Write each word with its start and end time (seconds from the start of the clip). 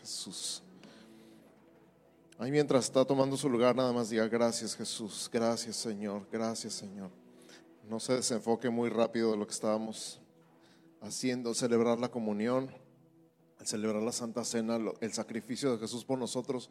Jesús. 0.00 0.62
Ahí 2.38 2.50
mientras 2.50 2.86
está 2.86 3.04
tomando 3.04 3.36
su 3.36 3.50
lugar, 3.50 3.76
nada 3.76 3.92
más 3.92 4.08
diga 4.08 4.26
gracias 4.26 4.74
Jesús, 4.74 5.28
gracias 5.30 5.76
Señor, 5.76 6.26
gracias 6.32 6.72
Señor. 6.72 7.10
No 7.86 8.00
se 8.00 8.14
desenfoque 8.14 8.70
muy 8.70 8.88
rápido 8.88 9.32
de 9.32 9.36
lo 9.36 9.46
que 9.46 9.52
estábamos 9.52 10.20
haciendo, 11.02 11.52
celebrar 11.52 11.98
la 11.98 12.10
comunión, 12.10 12.70
celebrar 13.62 14.02
la 14.02 14.12
Santa 14.12 14.44
Cena, 14.44 14.78
el 15.00 15.12
sacrificio 15.12 15.72
de 15.72 15.78
Jesús 15.78 16.04
por 16.04 16.18
nosotros. 16.18 16.70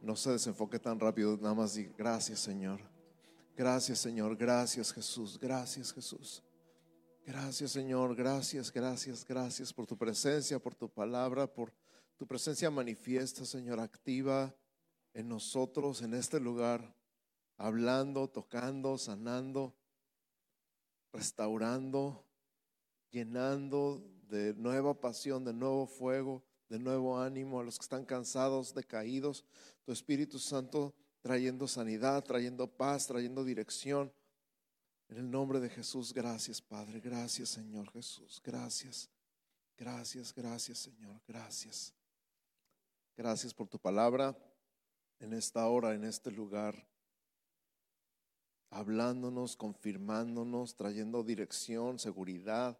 No 0.00 0.16
se 0.16 0.30
desenfoque 0.32 0.78
tan 0.78 0.98
rápido, 0.98 1.36
nada 1.36 1.54
más 1.54 1.74
diga 1.74 1.92
gracias 1.98 2.40
Señor, 2.40 2.80
gracias 3.56 3.98
Señor, 3.98 4.36
gracias 4.36 4.92
Jesús, 4.92 5.38
gracias 5.38 5.92
Jesús. 5.92 6.42
Gracias 7.26 7.72
Señor, 7.72 8.16
gracias, 8.16 8.72
gracias, 8.72 9.24
gracias 9.24 9.72
por 9.72 9.86
tu 9.86 9.96
presencia, 9.96 10.58
por 10.58 10.74
tu 10.74 10.88
palabra, 10.88 11.46
por 11.46 11.70
tu 12.20 12.26
presencia 12.26 12.70
manifiesta, 12.70 13.46
Señor, 13.46 13.80
activa 13.80 14.54
en 15.14 15.26
nosotros, 15.26 16.02
en 16.02 16.12
este 16.12 16.38
lugar, 16.38 16.94
hablando, 17.56 18.28
tocando, 18.28 18.98
sanando, 18.98 19.74
restaurando, 21.14 22.22
llenando 23.08 24.06
de 24.28 24.52
nueva 24.52 25.00
pasión, 25.00 25.46
de 25.46 25.54
nuevo 25.54 25.86
fuego, 25.86 26.44
de 26.68 26.78
nuevo 26.78 27.18
ánimo 27.18 27.58
a 27.58 27.64
los 27.64 27.78
que 27.78 27.84
están 27.84 28.04
cansados, 28.04 28.74
decaídos. 28.74 29.46
Tu 29.86 29.92
Espíritu 29.92 30.38
Santo 30.38 30.94
trayendo 31.22 31.66
sanidad, 31.66 32.22
trayendo 32.22 32.66
paz, 32.66 33.06
trayendo 33.06 33.44
dirección. 33.44 34.12
En 35.08 35.16
el 35.16 35.30
nombre 35.30 35.58
de 35.58 35.70
Jesús, 35.70 36.12
gracias 36.12 36.60
Padre, 36.60 37.00
gracias 37.00 37.48
Señor 37.48 37.90
Jesús, 37.90 38.42
gracias, 38.44 39.08
gracias, 39.78 40.34
gracias 40.34 40.80
Señor, 40.80 41.18
gracias. 41.26 41.94
Gracias 43.16 43.52
por 43.52 43.68
tu 43.68 43.78
palabra 43.78 44.36
en 45.18 45.34
esta 45.34 45.66
hora, 45.68 45.94
en 45.94 46.04
este 46.04 46.30
lugar, 46.30 46.86
hablándonos, 48.70 49.56
confirmándonos, 49.56 50.76
trayendo 50.76 51.22
dirección, 51.22 51.98
seguridad 51.98 52.78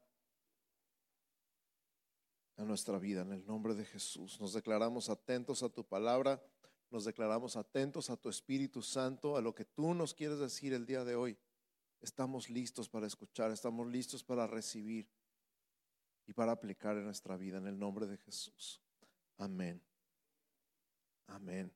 a 2.57 2.65
nuestra 2.65 2.99
vida 2.99 3.23
en 3.23 3.33
el 3.33 3.47
nombre 3.47 3.75
de 3.75 3.85
Jesús. 3.85 4.41
Nos 4.41 4.53
declaramos 4.53 5.09
atentos 5.09 5.63
a 5.63 5.69
tu 5.69 5.85
palabra, 5.85 6.43
nos 6.91 7.05
declaramos 7.05 7.57
atentos 7.57 8.11
a 8.11 8.17
tu 8.17 8.29
Espíritu 8.29 8.83
Santo, 8.83 9.37
a 9.37 9.41
lo 9.41 9.55
que 9.55 9.65
tú 9.65 9.95
nos 9.95 10.15
quieres 10.15 10.39
decir 10.39 10.73
el 10.73 10.87
día 10.87 11.05
de 11.05 11.17
hoy. 11.17 11.39
Estamos 12.01 12.49
listos 12.49 12.89
para 12.89 13.07
escuchar, 13.07 13.51
estamos 13.51 13.87
listos 13.87 14.25
para 14.25 14.47
recibir 14.47 15.09
y 16.27 16.33
para 16.33 16.53
aplicar 16.53 16.97
en 16.97 17.05
nuestra 17.05 17.37
vida 17.37 17.59
en 17.59 17.67
el 17.67 17.79
nombre 17.79 18.07
de 18.07 18.17
Jesús. 18.17 18.81
Amén. 19.37 19.90
Amén. 21.31 21.73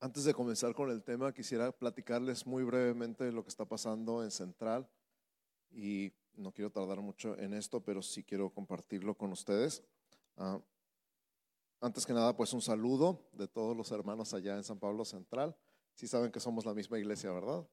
antes 0.00 0.24
de 0.24 0.34
comenzar 0.34 0.74
con 0.74 0.90
el 0.90 1.02
tema, 1.02 1.32
quisiera 1.32 1.72
platicarles 1.72 2.46
muy 2.46 2.64
brevemente 2.64 3.30
lo 3.32 3.42
que 3.42 3.48
está 3.48 3.64
pasando 3.64 4.22
en 4.22 4.30
Central. 4.30 4.88
Y 5.70 6.12
no 6.34 6.52
quiero 6.52 6.70
tardar 6.70 7.00
mucho 7.00 7.36
en 7.38 7.54
esto, 7.54 7.82
pero 7.82 8.02
sí 8.02 8.22
quiero 8.22 8.50
compartirlo 8.50 9.16
con 9.16 9.32
ustedes. 9.32 9.82
Antes 11.80 12.06
que 12.06 12.12
nada, 12.12 12.36
pues 12.36 12.52
un 12.52 12.62
saludo 12.62 13.28
de 13.32 13.48
todos 13.48 13.76
los 13.76 13.90
hermanos 13.90 14.32
allá 14.32 14.56
en 14.56 14.64
San 14.64 14.78
Pablo 14.78 15.04
Central. 15.04 15.56
Sí 15.94 16.06
saben 16.06 16.30
que 16.30 16.40
somos 16.40 16.64
la 16.64 16.74
misma 16.74 16.98
iglesia, 16.98 17.30
¿verdad? 17.32 17.66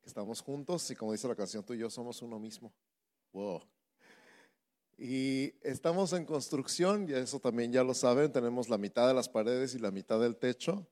Que 0.00 0.08
estamos 0.08 0.40
juntos 0.42 0.90
y 0.90 0.96
como 0.96 1.12
dice 1.12 1.28
la 1.28 1.36
canción, 1.36 1.64
tú 1.64 1.72
y 1.74 1.78
yo 1.78 1.90
somos 1.90 2.22
uno 2.22 2.38
mismo. 2.38 2.72
Wow. 3.32 3.62
Y 5.02 5.54
estamos 5.62 6.12
en 6.12 6.26
construcción, 6.26 7.08
y 7.08 7.14
eso 7.14 7.40
también 7.40 7.72
ya 7.72 7.82
lo 7.82 7.94
saben, 7.94 8.30
tenemos 8.30 8.68
la 8.68 8.76
mitad 8.76 9.08
de 9.08 9.14
las 9.14 9.30
paredes 9.30 9.74
y 9.74 9.78
la 9.78 9.90
mitad 9.90 10.20
del 10.20 10.36
techo. 10.36 10.86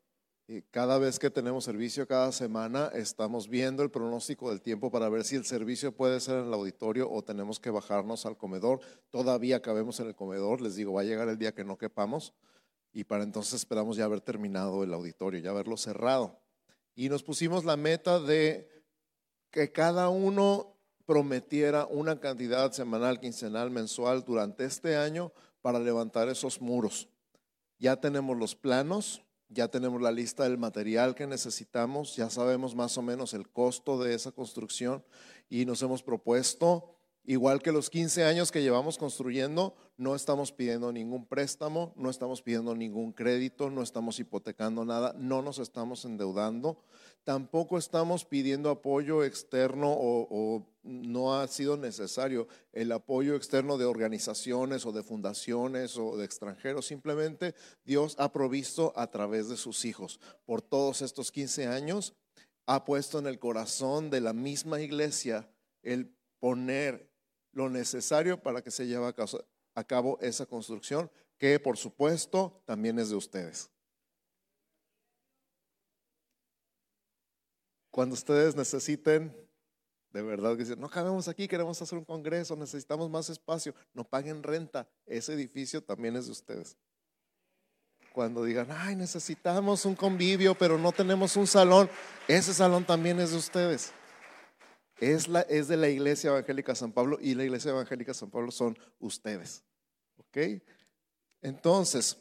Y 0.47 0.63
cada 0.63 0.97
vez 0.97 1.19
que 1.19 1.29
tenemos 1.29 1.65
servicio, 1.65 2.09
cada 2.09 2.33
semana, 2.33 2.91
estamos 2.95 3.51
viendo 3.51 3.83
el 3.83 3.91
pronóstico 3.91 4.49
del 4.49 4.63
tiempo 4.63 4.91
para 4.91 5.11
ver 5.11 5.25
si 5.25 5.37
el 5.37 5.45
servicio 5.45 5.95
puede 5.95 6.21
ser 6.21 6.39
en 6.39 6.47
el 6.47 6.55
auditorio 6.55 7.11
o 7.11 7.23
tenemos 7.23 7.61
que 7.61 7.69
bajarnos 7.69 8.25
al 8.25 8.39
comedor. 8.39 8.81
Todavía 9.11 9.61
cabemos 9.61 10.01
en 10.01 10.07
el 10.07 10.15
comedor, 10.15 10.63
les 10.63 10.75
digo, 10.75 10.95
va 10.95 11.03
a 11.03 11.05
llegar 11.05 11.29
el 11.29 11.37
día 11.37 11.53
que 11.53 11.65
no 11.65 11.77
quepamos 11.77 12.33
y 12.95 13.05
para 13.05 13.25
entonces 13.25 13.53
esperamos 13.53 13.99
ya 13.99 14.07
haber 14.07 14.23
terminado 14.23 14.85
el 14.85 14.95
auditorio, 14.95 15.39
ya 15.39 15.51
haberlo 15.51 15.77
cerrado. 15.77 16.41
Y 16.95 17.11
nos 17.11 17.23
pusimos 17.23 17.67
la 17.67 17.77
meta 17.77 18.21
de 18.21 18.71
que 19.51 19.71
cada 19.71 20.09
uno 20.09 20.78
prometiera 21.09 21.87
una 21.87 22.21
cantidad 22.21 22.71
semanal, 22.73 23.19
quincenal, 23.19 23.71
mensual 23.71 24.27
durante 24.27 24.67
este 24.67 24.95
año 24.95 25.33
para 25.63 25.79
levantar 25.79 26.29
esos 26.29 26.61
muros. 26.61 27.09
Ya 27.79 27.97
tenemos 27.97 28.37
los 28.37 28.55
planos, 28.55 29.23
ya 29.49 29.69
tenemos 29.69 30.03
la 30.03 30.13
lista 30.13 30.43
del 30.43 30.59
material 30.59 31.15
que 31.15 31.27
necesitamos, 31.27 32.15
ya 32.15 32.29
sabemos 32.29 32.75
más 32.75 32.99
o 32.99 33.03
menos 33.03 33.33
el 33.33 33.49
costo 33.49 33.99
de 33.99 34.13
esa 34.13 34.33
construcción 34.33 35.03
y 35.49 35.65
nos 35.65 35.81
hemos 35.81 36.03
propuesto, 36.03 36.95
igual 37.25 37.63
que 37.63 37.73
los 37.73 37.89
15 37.89 38.25
años 38.25 38.53
que 38.53 38.61
llevamos 38.61 38.99
construyendo, 38.99 39.75
no 39.97 40.15
estamos 40.15 40.53
pidiendo 40.53 40.93
ningún 40.93 41.25
préstamo, 41.25 41.95
no 41.97 42.11
estamos 42.11 42.43
pidiendo 42.43 42.75
ningún 42.75 43.13
crédito, 43.13 43.71
no 43.71 43.83
estamos 43.83 44.21
hipotecando 44.21 44.85
nada, 44.85 45.15
no 45.17 45.41
nos 45.41 45.59
estamos 45.59 46.05
endeudando, 46.05 46.83
tampoco 47.25 47.79
estamos 47.79 48.25
pidiendo 48.25 48.71
apoyo 48.71 49.25
externo 49.25 49.89
o, 49.91 50.67
no 50.89 51.39
ha 51.39 51.47
sido 51.47 51.77
necesario 51.77 52.49
el 52.73 52.91
apoyo 52.93 53.37
externo 53.37 53.77
de 53.77 53.85
organizaciones 53.85 54.87
o 54.87 54.93
de 54.93 55.03
fundaciones 55.03 55.97
o 55.99 56.17
de 56.17 56.25
extranjeros. 56.25 56.87
Simplemente 56.87 57.55
Dios 57.85 58.17
ha 58.19 58.33
provisto 58.33 58.93
a 58.97 59.11
través 59.11 59.49
de 59.49 59.57
sus 59.57 59.85
hijos. 59.85 60.19
Por 60.47 60.63
todos 60.63 61.03
estos 61.03 61.31
15 61.31 61.67
años 61.67 62.15
ha 62.67 62.85
puesto 62.85 63.19
en 63.19 63.27
el 63.27 63.39
corazón 63.39 64.11
de 64.11 64.21
la 64.21 64.33
misma 64.33 64.81
iglesia 64.81 65.51
el 65.83 66.15
poner 66.41 67.11
lo 67.53 67.69
necesario 67.69 68.43
para 68.43 68.63
que 68.63 68.71
se 68.71 68.87
lleve 68.87 69.13
a 69.75 69.85
cabo 69.85 70.19
esa 70.21 70.47
construcción, 70.47 71.11
que 71.39 71.61
por 71.61 71.77
supuesto 71.77 72.63
también 72.65 72.99
es 72.99 73.11
de 73.11 73.17
ustedes. 73.17 73.71
Cuando 77.91 78.15
ustedes 78.15 78.55
necesiten, 78.55 79.35
de 80.11 80.23
verdad 80.23 80.53
que 80.53 80.65
dicen, 80.65 80.81
no 80.81 80.89
cabemos 80.89 81.29
aquí, 81.29 81.47
queremos 81.47 81.81
hacer 81.81 81.99
un 81.99 82.05
congreso, 82.05 82.57
necesitamos 82.57 83.11
más 83.11 83.29
espacio, 83.29 83.75
no 83.93 84.05
paguen 84.05 84.43
renta, 84.43 84.89
ese 85.07 85.35
edificio 85.35 85.83
también 85.83 86.17
es 86.17 86.27
de 86.27 86.33
ustedes. 86.33 86.77
Cuando 88.13 88.43
digan, 88.43 88.69
ay, 88.71 88.97
necesitamos 88.97 89.85
un 89.85 89.95
convivio, 89.95 90.55
pero 90.55 90.79
no 90.79 90.93
tenemos 90.93 91.37
un 91.37 91.47
salón, 91.47 91.91
ese 92.27 92.55
salón 92.55 92.85
también 92.85 93.21
es 93.21 93.31
de 93.33 93.37
ustedes. 93.37 93.93
Es, 94.99 95.29
la, 95.29 95.43
es 95.43 95.69
de 95.69 95.77
la 95.77 95.89
Iglesia 95.89 96.31
Evangélica 96.31 96.75
San 96.75 96.91
Pablo 96.91 97.19
y 97.21 97.35
la 97.35 97.45
Iglesia 97.45 97.71
Evangélica 97.71 98.15
San 98.15 98.31
Pablo 98.31 98.51
son 98.51 98.77
ustedes. 98.99 99.63
¿Ok? 100.17 100.39
Entonces, 101.41 102.17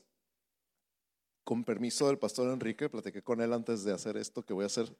con 1.43 1.63
permiso 1.63 2.07
del 2.07 2.19
pastor 2.19 2.53
Enrique, 2.53 2.89
platiqué 2.89 3.23
con 3.23 3.41
él 3.41 3.53
antes 3.53 3.83
de 3.83 3.93
hacer 3.93 4.17
esto 4.17 4.45
que 4.45 4.53
voy 4.53 4.63
a 4.63 4.67
hacer 4.67 4.95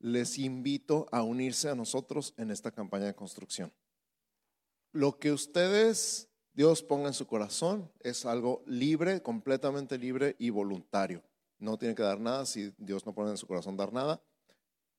les 0.00 0.38
invito 0.38 1.06
a 1.10 1.22
unirse 1.22 1.68
a 1.68 1.74
nosotros 1.74 2.34
en 2.36 2.50
esta 2.50 2.70
campaña 2.70 3.06
de 3.06 3.14
construcción. 3.14 3.72
Lo 4.92 5.18
que 5.18 5.32
ustedes, 5.32 6.28
Dios 6.52 6.82
ponga 6.82 7.08
en 7.08 7.14
su 7.14 7.26
corazón, 7.26 7.90
es 8.00 8.24
algo 8.24 8.62
libre, 8.66 9.22
completamente 9.22 9.98
libre 9.98 10.36
y 10.38 10.50
voluntario. 10.50 11.22
No 11.58 11.76
tiene 11.76 11.94
que 11.94 12.02
dar 12.02 12.20
nada 12.20 12.46
si 12.46 12.72
Dios 12.78 13.04
no 13.04 13.14
pone 13.14 13.30
en 13.30 13.36
su 13.36 13.46
corazón 13.46 13.76
dar 13.76 13.92
nada. 13.92 14.22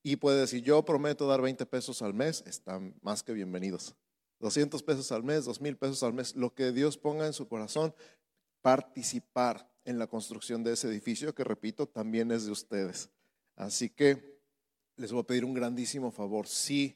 Y 0.02 0.16
puede 0.16 0.40
decir, 0.40 0.62
yo 0.62 0.82
prometo 0.84 1.26
dar 1.26 1.42
20 1.42 1.66
pesos 1.66 2.00
al 2.02 2.14
mes, 2.14 2.42
están 2.46 2.94
más 3.02 3.22
que 3.22 3.32
bienvenidos. 3.32 3.94
200 4.38 4.82
pesos 4.82 5.12
al 5.12 5.22
mes, 5.22 5.44
2 5.44 5.60
mil 5.60 5.76
pesos 5.76 6.02
al 6.02 6.14
mes, 6.14 6.34
lo 6.34 6.54
que 6.54 6.72
Dios 6.72 6.96
ponga 6.96 7.26
en 7.26 7.34
su 7.34 7.48
corazón, 7.48 7.94
participar 8.62 9.70
en 9.84 9.98
la 9.98 10.06
construcción 10.06 10.62
de 10.64 10.72
ese 10.72 10.88
edificio, 10.88 11.34
que 11.34 11.44
repito, 11.44 11.86
también 11.86 12.30
es 12.30 12.46
de 12.46 12.52
ustedes. 12.52 13.10
Así 13.56 13.90
que 13.90 14.39
les 15.00 15.12
voy 15.12 15.22
a 15.22 15.26
pedir 15.26 15.46
un 15.46 15.54
grandísimo 15.54 16.10
favor. 16.10 16.46
Si 16.46 16.94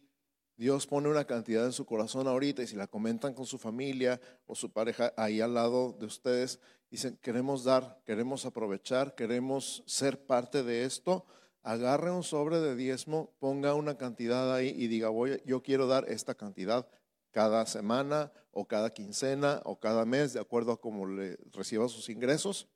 Dios 0.56 0.86
pone 0.86 1.08
una 1.08 1.24
cantidad 1.24 1.64
en 1.64 1.72
su 1.72 1.86
corazón 1.86 2.28
ahorita 2.28 2.62
y 2.62 2.66
si 2.66 2.76
la 2.76 2.86
comentan 2.86 3.32
con 3.32 3.46
su 3.46 3.56
familia 3.56 4.20
o 4.46 4.54
su 4.54 4.70
pareja 4.70 5.14
ahí 5.16 5.40
al 5.40 5.54
lado 5.54 5.96
de 5.98 6.04
ustedes, 6.04 6.60
dicen, 6.90 7.18
queremos 7.22 7.64
dar, 7.64 8.02
queremos 8.04 8.44
aprovechar, 8.44 9.14
queremos 9.14 9.82
ser 9.86 10.26
parte 10.26 10.62
de 10.62 10.84
esto, 10.84 11.24
agarre 11.62 12.10
un 12.10 12.22
sobre 12.22 12.60
de 12.60 12.76
diezmo, 12.76 13.34
ponga 13.38 13.72
una 13.72 13.96
cantidad 13.96 14.54
ahí 14.54 14.68
y 14.68 14.86
diga, 14.86 15.08
voy, 15.08 15.42
yo 15.46 15.62
quiero 15.62 15.86
dar 15.86 16.04
esta 16.08 16.34
cantidad 16.34 16.86
cada 17.30 17.64
semana 17.64 18.32
o 18.52 18.68
cada 18.68 18.90
quincena 18.90 19.62
o 19.64 19.80
cada 19.80 20.04
mes, 20.04 20.34
de 20.34 20.40
acuerdo 20.40 20.72
a 20.72 20.80
cómo 20.80 21.06
le 21.06 21.38
reciba 21.52 21.88
sus 21.88 22.10
ingresos, 22.10 22.68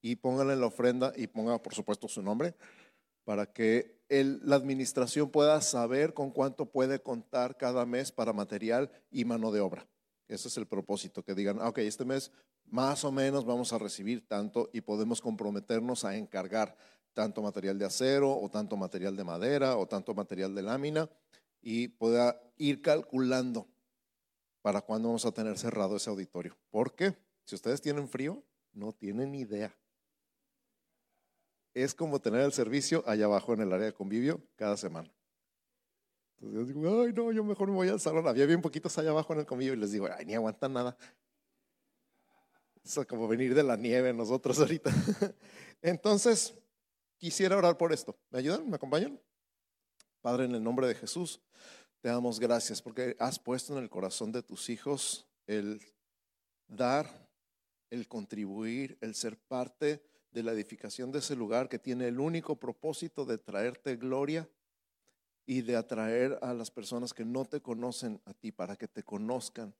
y 0.00 0.16
pónganle 0.16 0.54
en 0.54 0.60
la 0.60 0.66
ofrenda 0.66 1.12
y 1.16 1.26
ponga, 1.26 1.62
por 1.62 1.74
supuesto, 1.74 2.08
su 2.08 2.22
nombre, 2.22 2.56
para 3.24 3.46
que 3.46 3.93
la 4.08 4.56
administración 4.56 5.30
pueda 5.30 5.60
saber 5.60 6.14
con 6.14 6.30
cuánto 6.30 6.66
puede 6.66 7.00
contar 7.00 7.56
cada 7.56 7.86
mes 7.86 8.12
para 8.12 8.32
material 8.32 8.90
y 9.10 9.24
mano 9.24 9.50
de 9.50 9.60
obra. 9.60 9.86
Ese 10.28 10.48
es 10.48 10.56
el 10.56 10.66
propósito, 10.66 11.22
que 11.22 11.34
digan, 11.34 11.58
ah, 11.60 11.68
ok, 11.68 11.78
este 11.78 12.04
mes 12.04 12.30
más 12.66 13.04
o 13.04 13.12
menos 13.12 13.44
vamos 13.44 13.72
a 13.72 13.78
recibir 13.78 14.26
tanto 14.26 14.70
y 14.72 14.80
podemos 14.80 15.20
comprometernos 15.20 16.04
a 16.04 16.16
encargar 16.16 16.76
tanto 17.12 17.42
material 17.42 17.78
de 17.78 17.84
acero 17.84 18.36
o 18.36 18.50
tanto 18.50 18.76
material 18.76 19.16
de 19.16 19.24
madera 19.24 19.76
o 19.76 19.86
tanto 19.86 20.14
material 20.14 20.54
de 20.54 20.62
lámina 20.62 21.08
y 21.60 21.88
pueda 21.88 22.40
ir 22.56 22.82
calculando 22.82 23.68
para 24.62 24.80
cuándo 24.80 25.08
vamos 25.08 25.26
a 25.26 25.32
tener 25.32 25.58
cerrado 25.58 25.96
ese 25.96 26.10
auditorio. 26.10 26.56
Porque 26.70 27.14
si 27.44 27.54
ustedes 27.54 27.80
tienen 27.80 28.08
frío, 28.08 28.42
no 28.72 28.92
tienen 28.92 29.34
idea. 29.34 29.74
Es 31.74 31.94
como 31.94 32.20
tener 32.20 32.40
el 32.40 32.52
servicio 32.52 33.02
allá 33.06 33.24
abajo 33.24 33.52
en 33.52 33.60
el 33.60 33.72
área 33.72 33.86
de 33.86 33.92
convivio 33.92 34.40
cada 34.56 34.76
semana. 34.76 35.12
Entonces 36.36 36.54
yo 36.54 36.64
digo, 36.64 37.02
ay, 37.02 37.12
no, 37.12 37.32
yo 37.32 37.42
mejor 37.42 37.68
me 37.68 37.74
voy 37.74 37.88
al 37.88 38.00
salón. 38.00 38.26
Había 38.28 38.46
bien 38.46 38.62
poquitos 38.62 38.96
allá 38.96 39.10
abajo 39.10 39.32
en 39.32 39.40
el 39.40 39.46
convivio 39.46 39.74
y 39.74 39.76
les 39.76 39.92
digo, 39.92 40.08
ay, 40.16 40.24
ni 40.24 40.34
aguantan 40.34 40.72
nada. 40.72 40.96
Es 42.84 42.98
como 43.08 43.26
venir 43.26 43.54
de 43.54 43.62
la 43.62 43.76
nieve 43.76 44.12
nosotros 44.12 44.58
ahorita. 44.60 44.90
Entonces, 45.82 46.54
quisiera 47.16 47.56
orar 47.56 47.76
por 47.76 47.92
esto. 47.92 48.16
¿Me 48.30 48.38
ayudan? 48.38 48.68
¿Me 48.68 48.76
acompañan? 48.76 49.20
Padre, 50.20 50.44
en 50.44 50.54
el 50.54 50.62
nombre 50.62 50.86
de 50.86 50.94
Jesús, 50.94 51.40
te 52.00 52.08
damos 52.08 52.38
gracias 52.38 52.82
porque 52.82 53.16
has 53.18 53.38
puesto 53.38 53.76
en 53.76 53.82
el 53.82 53.90
corazón 53.90 54.30
de 54.30 54.42
tus 54.42 54.68
hijos 54.68 55.26
el 55.46 55.80
dar, 56.66 57.28
el 57.90 58.06
contribuir, 58.06 58.98
el 59.00 59.14
ser 59.14 59.38
parte 59.38 60.02
de 60.34 60.42
la 60.42 60.50
edificación 60.50 61.12
de 61.12 61.20
ese 61.20 61.36
lugar 61.36 61.68
que 61.68 61.78
tiene 61.78 62.08
el 62.08 62.18
único 62.18 62.56
propósito 62.56 63.24
de 63.24 63.38
traerte 63.38 63.94
gloria 63.94 64.50
y 65.46 65.62
de 65.62 65.76
atraer 65.76 66.38
a 66.42 66.52
las 66.52 66.72
personas 66.72 67.14
que 67.14 67.24
no 67.24 67.44
te 67.44 67.62
conocen 67.62 68.20
a 68.24 68.34
ti 68.34 68.50
para 68.50 68.74
que 68.74 68.88
te 68.88 69.04
conozcan, 69.04 69.72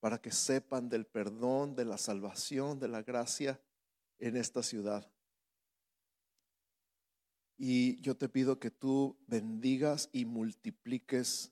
para 0.00 0.20
que 0.20 0.30
sepan 0.30 0.90
del 0.90 1.06
perdón, 1.06 1.74
de 1.74 1.86
la 1.86 1.96
salvación, 1.96 2.78
de 2.78 2.88
la 2.88 3.02
gracia 3.02 3.58
en 4.18 4.36
esta 4.36 4.62
ciudad. 4.62 5.10
Y 7.56 7.98
yo 8.02 8.14
te 8.14 8.28
pido 8.28 8.58
que 8.58 8.70
tú 8.70 9.16
bendigas 9.26 10.10
y 10.12 10.26
multipliques 10.26 11.50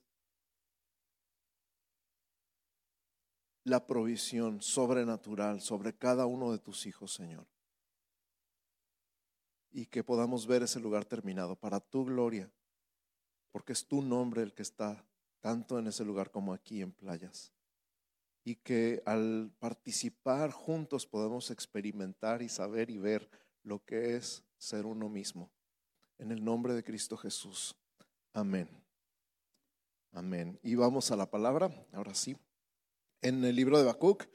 la 3.63 3.87
provisión 3.87 4.61
sobrenatural 4.61 5.59
sobre 5.59 5.93
cada 5.97 6.27
uno 6.27 6.51
de 6.51 6.59
tus 6.59 6.85
hijos, 6.85 7.13
Señor. 7.13 7.52
Y 9.73 9.87
que 9.87 10.03
podamos 10.03 10.47
ver 10.47 10.63
ese 10.63 10.79
lugar 10.79 11.03
terminado 11.03 11.57
para 11.57 11.81
tu 11.81 12.05
gloria 12.05 12.49
porque 13.53 13.71
es 13.71 13.87
tu 13.87 14.01
nombre 14.01 14.41
el 14.41 14.51
que 14.51 14.63
está 14.63 15.05
tanto 15.39 15.77
en 15.77 15.85
ese 15.85 16.03
lugar 16.03 16.31
como 16.31 16.53
aquí 16.53 16.81
en 16.81 16.91
playas. 16.91 17.53
Y 18.43 18.55
que 18.55 19.03
al 19.05 19.53
participar 19.59 20.51
juntos 20.51 21.05
podemos 21.05 21.51
experimentar 21.51 22.41
y 22.41 22.49
saber 22.49 22.89
y 22.89 22.97
ver 22.97 23.29
lo 23.61 23.85
que 23.85 24.15
es 24.15 24.43
ser 24.57 24.87
uno 24.87 25.07
mismo. 25.07 25.51
En 26.17 26.31
el 26.31 26.43
nombre 26.43 26.73
de 26.73 26.83
Cristo 26.83 27.15
Jesús. 27.15 27.75
Amén. 28.33 28.67
Amén. 30.11 30.59
Y 30.63 30.73
vamos 30.73 31.11
a 31.11 31.15
la 31.15 31.29
palabra, 31.29 31.71
ahora 31.91 32.15
sí. 32.15 32.35
En 33.21 33.45
el 33.45 33.55
libro 33.55 33.77
de 33.77 33.83
Habacuc, 33.83 34.25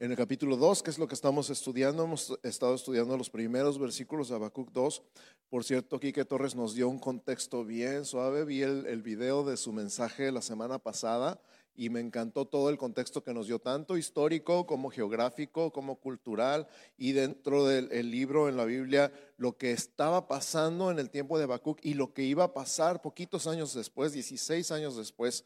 en 0.00 0.10
el 0.10 0.16
capítulo 0.16 0.56
2, 0.56 0.82
que 0.82 0.90
es 0.90 0.98
lo 0.98 1.06
que 1.06 1.14
estamos 1.14 1.50
estudiando. 1.50 2.04
Hemos 2.04 2.38
estado 2.42 2.74
estudiando 2.74 3.18
los 3.18 3.28
primeros 3.28 3.78
versículos 3.78 4.30
de 4.30 4.34
Habacuc 4.34 4.72
2. 4.72 5.02
Por 5.50 5.62
cierto, 5.62 6.00
Quique 6.00 6.24
Torres 6.24 6.54
nos 6.54 6.74
dio 6.74 6.88
un 6.88 6.98
contexto 6.98 7.66
bien 7.66 8.06
suave. 8.06 8.46
Vi 8.46 8.62
el, 8.62 8.86
el 8.86 9.02
video 9.02 9.44
de 9.44 9.58
su 9.58 9.74
mensaje 9.74 10.32
la 10.32 10.40
semana 10.40 10.78
pasada 10.78 11.38
y 11.74 11.90
me 11.90 12.00
encantó 12.00 12.46
todo 12.46 12.70
el 12.70 12.78
contexto 12.78 13.22
que 13.22 13.34
nos 13.34 13.46
dio, 13.46 13.58
tanto 13.58 13.98
histórico 13.98 14.66
como 14.66 14.90
geográfico, 14.90 15.70
como 15.70 15.96
cultural, 15.96 16.66
y 16.96 17.12
dentro 17.12 17.66
del 17.66 18.10
libro 18.10 18.48
en 18.48 18.56
la 18.56 18.64
Biblia, 18.64 19.12
lo 19.36 19.56
que 19.56 19.72
estaba 19.72 20.28
pasando 20.28 20.90
en 20.90 20.98
el 20.98 21.10
tiempo 21.10 21.36
de 21.36 21.44
Habacuc 21.44 21.78
y 21.82 21.92
lo 21.94 22.14
que 22.14 22.22
iba 22.22 22.44
a 22.44 22.54
pasar 22.54 23.02
poquitos 23.02 23.46
años 23.46 23.74
después, 23.74 24.12
16 24.12 24.70
años 24.72 24.96
después 24.96 25.44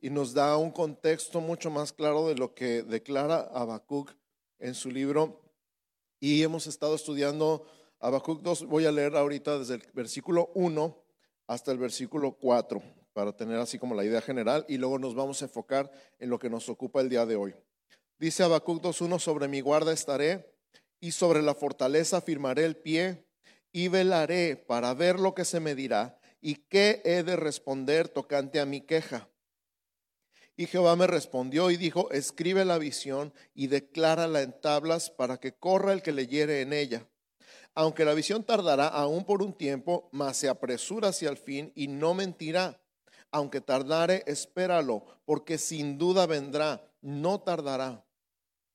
y 0.00 0.10
nos 0.10 0.32
da 0.32 0.56
un 0.56 0.70
contexto 0.70 1.40
mucho 1.40 1.70
más 1.70 1.92
claro 1.92 2.28
de 2.28 2.36
lo 2.36 2.54
que 2.54 2.82
declara 2.82 3.48
Habacuc 3.52 4.14
en 4.58 4.74
su 4.74 4.90
libro. 4.90 5.42
Y 6.20 6.42
hemos 6.42 6.66
estado 6.66 6.94
estudiando 6.94 7.66
Habacuc 8.00 8.42
2, 8.42 8.66
voy 8.66 8.86
a 8.86 8.92
leer 8.92 9.16
ahorita 9.16 9.58
desde 9.58 9.74
el 9.74 9.82
versículo 9.92 10.50
1 10.54 11.04
hasta 11.46 11.72
el 11.72 11.78
versículo 11.78 12.32
4 12.32 12.82
para 13.12 13.36
tener 13.36 13.58
así 13.58 13.78
como 13.78 13.94
la 13.94 14.04
idea 14.04 14.20
general 14.20 14.64
y 14.68 14.76
luego 14.76 14.98
nos 14.98 15.14
vamos 15.14 15.42
a 15.42 15.46
enfocar 15.46 15.90
en 16.18 16.30
lo 16.30 16.38
que 16.38 16.50
nos 16.50 16.68
ocupa 16.68 17.00
el 17.00 17.08
día 17.08 17.26
de 17.26 17.36
hoy. 17.36 17.54
Dice 18.18 18.42
Habacuc 18.42 18.82
2.1, 18.82 19.18
sobre 19.18 19.48
mi 19.48 19.60
guarda 19.60 19.92
estaré 19.92 20.54
y 21.00 21.12
sobre 21.12 21.42
la 21.42 21.54
fortaleza 21.54 22.20
firmaré 22.20 22.64
el 22.64 22.76
pie 22.76 23.24
y 23.72 23.88
velaré 23.88 24.56
para 24.56 24.94
ver 24.94 25.18
lo 25.18 25.34
que 25.34 25.44
se 25.44 25.60
me 25.60 25.74
dirá 25.74 26.20
y 26.40 26.54
qué 26.54 27.02
he 27.04 27.22
de 27.24 27.36
responder 27.36 28.08
tocante 28.08 28.60
a 28.60 28.66
mi 28.66 28.80
queja 28.80 29.28
y 30.58 30.66
Jehová 30.66 30.96
me 30.96 31.06
respondió 31.06 31.70
y 31.70 31.76
dijo, 31.76 32.10
escribe 32.10 32.64
la 32.64 32.78
visión 32.78 33.32
y 33.54 33.68
declárala 33.68 34.42
en 34.42 34.60
tablas 34.60 35.08
para 35.08 35.38
que 35.38 35.52
corra 35.52 35.92
el 35.92 36.02
que 36.02 36.10
leyere 36.10 36.62
en 36.62 36.72
ella. 36.72 37.06
Aunque 37.76 38.04
la 38.04 38.12
visión 38.12 38.42
tardará 38.42 38.88
aún 38.88 39.24
por 39.24 39.40
un 39.40 39.52
tiempo, 39.52 40.08
mas 40.10 40.36
se 40.36 40.48
apresura 40.48 41.10
hacia 41.10 41.30
el 41.30 41.36
fin 41.36 41.70
y 41.76 41.86
no 41.86 42.12
mentirá. 42.12 42.82
Aunque 43.30 43.60
tardare, 43.60 44.24
espéralo, 44.26 45.04
porque 45.24 45.58
sin 45.58 45.96
duda 45.96 46.26
vendrá, 46.26 46.82
no 47.02 47.40
tardará. 47.40 48.04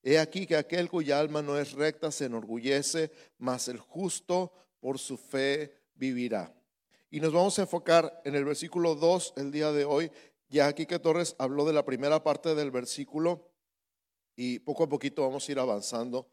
He 0.04 0.20
aquí 0.20 0.48
que 0.48 0.56
aquel 0.56 0.90
cuya 0.90 1.20
alma 1.20 1.42
no 1.42 1.60
es 1.60 1.74
recta 1.74 2.12
se 2.12 2.26
enorgullece, 2.26 3.12
mas 3.38 3.68
el 3.68 3.78
justo 3.78 4.54
por 4.80 5.00
su 5.00 5.18
fe 5.18 5.76
vivirá. 5.96 6.56
Y 7.12 7.20
nos 7.20 7.34
vamos 7.34 7.60
a 7.60 7.64
enfocar 7.64 8.22
en 8.24 8.36
el 8.36 8.46
versículo 8.46 8.96
2 8.96 9.34
el 9.36 9.52
día 9.52 9.72
de 9.74 9.84
hoy, 9.86 10.10
ya 10.54 10.68
aquí 10.68 10.86
que 10.86 11.00
Torres 11.00 11.36
habló 11.40 11.66
de 11.66 11.74
la 11.74 11.84
primera 11.84 12.24
parte 12.24 12.54
del 12.54 12.70
versículo 12.70 13.50
y 14.36 14.60
poco 14.60 14.84
a 14.84 14.90
poquito 14.90 15.24
vamos 15.24 15.50
a 15.50 15.52
ir 15.52 15.58
avanzando 15.58 16.30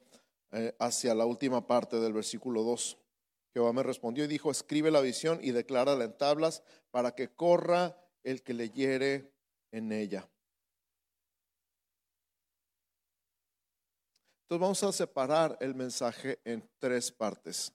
eh, 0.52 0.76
hacia 0.78 1.14
la 1.14 1.24
última 1.24 1.66
parte 1.66 1.98
del 1.98 2.12
versículo 2.12 2.62
2. 2.62 2.98
Jehová 3.54 3.72
me 3.72 3.82
respondió 3.82 4.24
y 4.24 4.26
dijo, 4.26 4.50
escribe 4.50 4.90
la 4.90 5.00
visión 5.00 5.40
y 5.42 5.52
declárala 5.52 6.04
en 6.04 6.16
tablas 6.18 6.62
para 6.90 7.14
que 7.14 7.34
corra 7.34 7.96
el 8.22 8.42
que 8.42 8.52
leyere 8.52 9.32
en 9.72 9.90
ella. 9.90 10.28
Entonces 14.42 14.60
vamos 14.60 14.82
a 14.82 14.92
separar 14.92 15.56
el 15.60 15.74
mensaje 15.74 16.40
en 16.44 16.68
tres 16.78 17.10
partes 17.10 17.72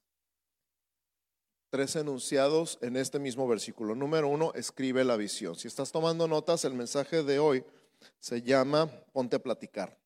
tres 1.69 1.95
enunciados 1.95 2.77
en 2.81 2.95
este 2.95 3.19
mismo 3.19 3.47
versículo. 3.47 3.95
Número 3.95 4.27
uno, 4.27 4.53
escribe 4.55 5.03
la 5.03 5.17
visión. 5.17 5.55
Si 5.55 5.67
estás 5.67 5.91
tomando 5.91 6.27
notas, 6.27 6.65
el 6.65 6.73
mensaje 6.73 7.23
de 7.23 7.39
hoy 7.39 7.65
se 8.19 8.41
llama 8.41 8.89
Ponte 9.11 9.35
a 9.35 9.39
platicar. 9.39 9.97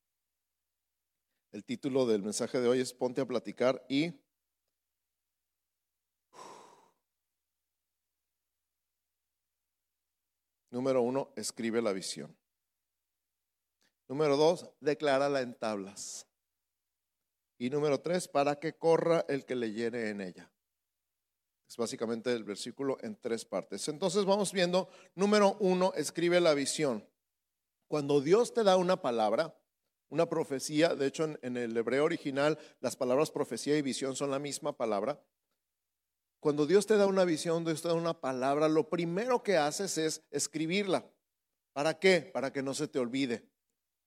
El 1.51 1.63
título 1.63 2.05
del 2.05 2.21
mensaje 2.21 2.59
de 2.59 2.67
hoy 2.67 2.79
es 2.79 2.93
Ponte 2.93 3.21
a 3.21 3.25
platicar 3.25 3.85
y 3.89 4.13
Número 10.71 11.01
uno, 11.01 11.33
escribe 11.35 11.81
la 11.81 11.91
visión. 11.93 12.37
Número 14.07 14.37
dos, 14.37 14.69
declárala 14.79 15.41
en 15.41 15.55
tablas. 15.55 16.27
Y 17.57 17.69
número 17.69 17.99
tres, 17.99 18.27
para 18.27 18.59
que 18.59 18.73
corra 18.73 19.25
el 19.27 19.45
que 19.45 19.55
leyere 19.55 20.09
en 20.09 20.21
ella. 20.21 20.51
Es 21.69 21.77
básicamente 21.77 22.33
el 22.33 22.43
versículo 22.43 22.97
en 23.01 23.15
tres 23.15 23.45
partes. 23.45 23.87
Entonces 23.89 24.25
vamos 24.25 24.51
viendo, 24.51 24.89
número 25.13 25.55
uno, 25.59 25.93
escribe 25.95 26.41
la 26.41 26.55
visión. 26.55 27.07
Cuando 27.87 28.21
Dios 28.21 28.55
te 28.55 28.63
da 28.63 28.75
una 28.75 29.03
palabra, 29.03 29.55
una 30.09 30.27
profecía, 30.27 30.95
de 30.95 31.05
hecho 31.05 31.25
en, 31.43 31.57
el 31.57 31.77
hebreo 31.77 32.05
original 32.05 32.57
las 32.79 32.95
palabras 32.95 33.29
profecía 33.29 33.77
y 33.77 33.83
visión 33.83 34.15
son 34.15 34.31
la 34.31 34.39
misma 34.39 34.75
palabra. 34.75 35.21
Cuando 36.39 36.65
Dios 36.65 36.87
te 36.87 36.97
da 36.97 37.05
una 37.05 37.23
visión, 37.23 37.63
Dios 37.63 37.83
te 37.83 37.89
da 37.89 37.93
una 37.93 38.19
palabra, 38.19 38.67
lo 38.67 38.89
primero 38.89 39.43
que 39.43 39.57
haces 39.57 39.99
es 39.99 40.23
escribirla. 40.31 41.07
¿Para 41.73 41.99
qué? 41.99 42.21
Para 42.33 42.51
que 42.51 42.63
no 42.63 42.73
se 42.73 42.87
te 42.87 42.97
olvide, 42.97 43.47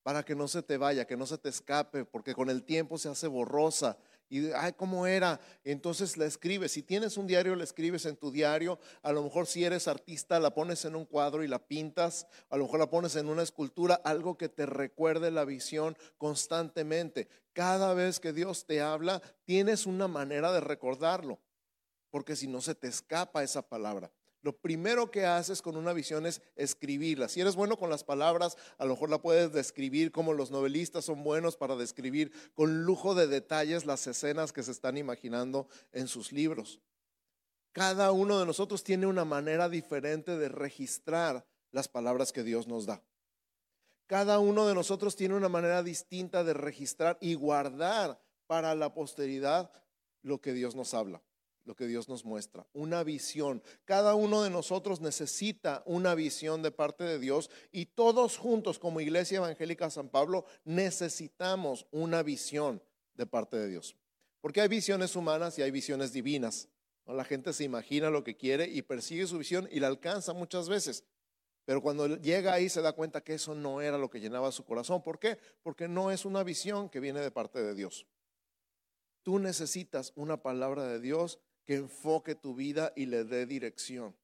para 0.02 0.24
que 0.24 0.34
no 0.34 0.48
se 0.48 0.62
te 0.64 0.78
vaya, 0.78 1.06
que 1.06 1.16
no 1.16 1.26
se 1.26 1.38
te 1.38 1.48
escape, 1.48 2.04
porque 2.06 2.34
con 2.34 2.50
el 2.50 2.64
tiempo 2.64 2.98
se 2.98 3.08
hace 3.08 3.28
borrosa, 3.28 3.98
y, 4.32 4.50
ay, 4.52 4.72
¿cómo 4.72 5.06
era? 5.06 5.38
Entonces 5.62 6.16
la 6.16 6.24
escribes. 6.24 6.72
Si 6.72 6.82
tienes 6.82 7.18
un 7.18 7.26
diario, 7.26 7.54
la 7.54 7.64
escribes 7.64 8.06
en 8.06 8.16
tu 8.16 8.30
diario. 8.30 8.78
A 9.02 9.12
lo 9.12 9.22
mejor 9.22 9.46
si 9.46 9.62
eres 9.62 9.88
artista, 9.88 10.40
la 10.40 10.54
pones 10.54 10.86
en 10.86 10.96
un 10.96 11.04
cuadro 11.04 11.44
y 11.44 11.48
la 11.48 11.58
pintas. 11.58 12.26
A 12.48 12.56
lo 12.56 12.64
mejor 12.64 12.80
la 12.80 12.88
pones 12.88 13.14
en 13.16 13.28
una 13.28 13.42
escultura, 13.42 14.00
algo 14.04 14.38
que 14.38 14.48
te 14.48 14.64
recuerde 14.64 15.30
la 15.30 15.44
visión 15.44 15.98
constantemente. 16.16 17.28
Cada 17.52 17.92
vez 17.92 18.20
que 18.20 18.32
Dios 18.32 18.64
te 18.64 18.80
habla, 18.80 19.20
tienes 19.44 19.84
una 19.84 20.08
manera 20.08 20.50
de 20.50 20.60
recordarlo. 20.60 21.38
Porque 22.08 22.34
si 22.34 22.46
no 22.46 22.62
se 22.62 22.74
te 22.74 22.88
escapa 22.88 23.42
esa 23.42 23.60
palabra. 23.60 24.10
Lo 24.42 24.56
primero 24.56 25.12
que 25.12 25.24
haces 25.24 25.62
con 25.62 25.76
una 25.76 25.92
visión 25.92 26.26
es 26.26 26.42
escribirla. 26.56 27.28
Si 27.28 27.40
eres 27.40 27.54
bueno 27.54 27.76
con 27.76 27.90
las 27.90 28.02
palabras, 28.02 28.56
a 28.76 28.84
lo 28.84 28.94
mejor 28.94 29.08
la 29.08 29.22
puedes 29.22 29.52
describir 29.52 30.10
como 30.10 30.32
los 30.32 30.50
novelistas 30.50 31.04
son 31.04 31.22
buenos 31.22 31.56
para 31.56 31.76
describir 31.76 32.32
con 32.54 32.82
lujo 32.82 33.14
de 33.14 33.28
detalles 33.28 33.86
las 33.86 34.04
escenas 34.08 34.52
que 34.52 34.64
se 34.64 34.72
están 34.72 34.98
imaginando 34.98 35.68
en 35.92 36.08
sus 36.08 36.32
libros. 36.32 36.80
Cada 37.70 38.10
uno 38.10 38.40
de 38.40 38.46
nosotros 38.46 38.82
tiene 38.82 39.06
una 39.06 39.24
manera 39.24 39.68
diferente 39.68 40.36
de 40.36 40.48
registrar 40.48 41.46
las 41.70 41.86
palabras 41.86 42.32
que 42.32 42.42
Dios 42.42 42.66
nos 42.66 42.84
da. 42.84 43.00
Cada 44.08 44.40
uno 44.40 44.66
de 44.66 44.74
nosotros 44.74 45.14
tiene 45.14 45.36
una 45.36 45.48
manera 45.48 45.84
distinta 45.84 46.42
de 46.42 46.52
registrar 46.52 47.16
y 47.20 47.34
guardar 47.34 48.20
para 48.48 48.74
la 48.74 48.92
posteridad 48.92 49.70
lo 50.22 50.40
que 50.40 50.52
Dios 50.52 50.74
nos 50.74 50.94
habla 50.94 51.22
lo 51.64 51.74
que 51.74 51.86
Dios 51.86 52.08
nos 52.08 52.24
muestra, 52.24 52.66
una 52.72 53.04
visión. 53.04 53.62
Cada 53.84 54.14
uno 54.14 54.42
de 54.42 54.50
nosotros 54.50 55.00
necesita 55.00 55.82
una 55.86 56.14
visión 56.14 56.62
de 56.62 56.70
parte 56.70 57.04
de 57.04 57.18
Dios 57.18 57.50
y 57.70 57.86
todos 57.86 58.36
juntos 58.36 58.78
como 58.78 59.00
Iglesia 59.00 59.38
Evangélica 59.38 59.90
San 59.90 60.08
Pablo 60.08 60.44
necesitamos 60.64 61.86
una 61.90 62.22
visión 62.22 62.82
de 63.14 63.26
parte 63.26 63.56
de 63.56 63.68
Dios. 63.68 63.96
Porque 64.40 64.60
hay 64.60 64.68
visiones 64.68 65.14
humanas 65.14 65.58
y 65.58 65.62
hay 65.62 65.70
visiones 65.70 66.12
divinas. 66.12 66.68
La 67.06 67.24
gente 67.24 67.52
se 67.52 67.64
imagina 67.64 68.10
lo 68.10 68.24
que 68.24 68.36
quiere 68.36 68.66
y 68.68 68.82
persigue 68.82 69.26
su 69.26 69.38
visión 69.38 69.68
y 69.70 69.80
la 69.80 69.88
alcanza 69.88 70.32
muchas 70.32 70.68
veces. 70.68 71.04
Pero 71.64 71.80
cuando 71.80 72.16
llega 72.16 72.52
ahí 72.52 72.68
se 72.68 72.82
da 72.82 72.92
cuenta 72.92 73.22
que 73.22 73.34
eso 73.34 73.54
no 73.54 73.80
era 73.80 73.98
lo 73.98 74.10
que 74.10 74.20
llenaba 74.20 74.50
su 74.50 74.64
corazón. 74.64 75.02
¿Por 75.02 75.18
qué? 75.18 75.38
Porque 75.62 75.88
no 75.88 76.10
es 76.10 76.24
una 76.24 76.42
visión 76.42 76.88
que 76.88 77.00
viene 77.00 77.20
de 77.20 77.30
parte 77.30 77.62
de 77.62 77.74
Dios. 77.74 78.06
Tú 79.22 79.38
necesitas 79.38 80.12
una 80.16 80.42
palabra 80.42 80.84
de 80.84 81.00
Dios 81.00 81.38
que 81.64 81.76
enfoque 81.76 82.34
tu 82.34 82.54
vida 82.54 82.92
y 82.96 83.06
le 83.06 83.24
dé 83.24 83.46
dirección. 83.46 84.14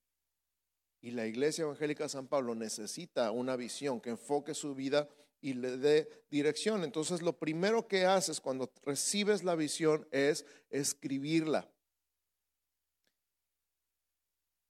Y 1.00 1.12
la 1.12 1.26
Iglesia 1.26 1.62
Evangélica 1.62 2.08
San 2.08 2.26
Pablo 2.26 2.54
necesita 2.54 3.30
una 3.30 3.56
visión 3.56 4.00
que 4.00 4.10
enfoque 4.10 4.54
su 4.54 4.74
vida 4.74 5.08
y 5.40 5.54
le 5.54 5.76
dé 5.76 6.24
dirección. 6.30 6.82
Entonces 6.82 7.22
lo 7.22 7.38
primero 7.38 7.86
que 7.86 8.04
haces 8.04 8.40
cuando 8.40 8.72
recibes 8.82 9.44
la 9.44 9.54
visión 9.54 10.08
es 10.10 10.44
escribirla 10.70 11.70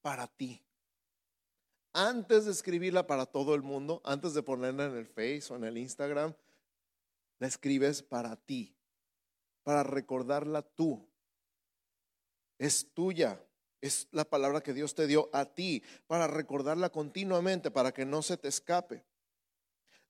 para 0.02 0.26
ti. 0.26 0.62
Antes 1.94 2.44
de 2.44 2.52
escribirla 2.52 3.06
para 3.06 3.26
todo 3.26 3.54
el 3.54 3.62
mundo, 3.62 4.02
antes 4.04 4.34
de 4.34 4.42
ponerla 4.42 4.86
en 4.86 4.96
el 4.96 5.06
Face 5.06 5.44
o 5.50 5.56
en 5.56 5.64
el 5.64 5.78
Instagram, 5.78 6.34
la 7.38 7.46
escribes 7.46 8.02
para 8.02 8.36
ti, 8.36 8.76
para 9.62 9.82
recordarla 9.82 10.62
tú, 10.62 11.07
es 12.58 12.92
tuya. 12.92 13.42
Es 13.80 14.08
la 14.10 14.24
palabra 14.24 14.60
que 14.60 14.74
Dios 14.74 14.94
te 14.94 15.06
dio 15.06 15.30
a 15.32 15.44
ti 15.44 15.82
para 16.08 16.26
recordarla 16.26 16.90
continuamente, 16.90 17.70
para 17.70 17.92
que 17.92 18.04
no 18.04 18.22
se 18.22 18.36
te 18.36 18.48
escape. 18.48 19.04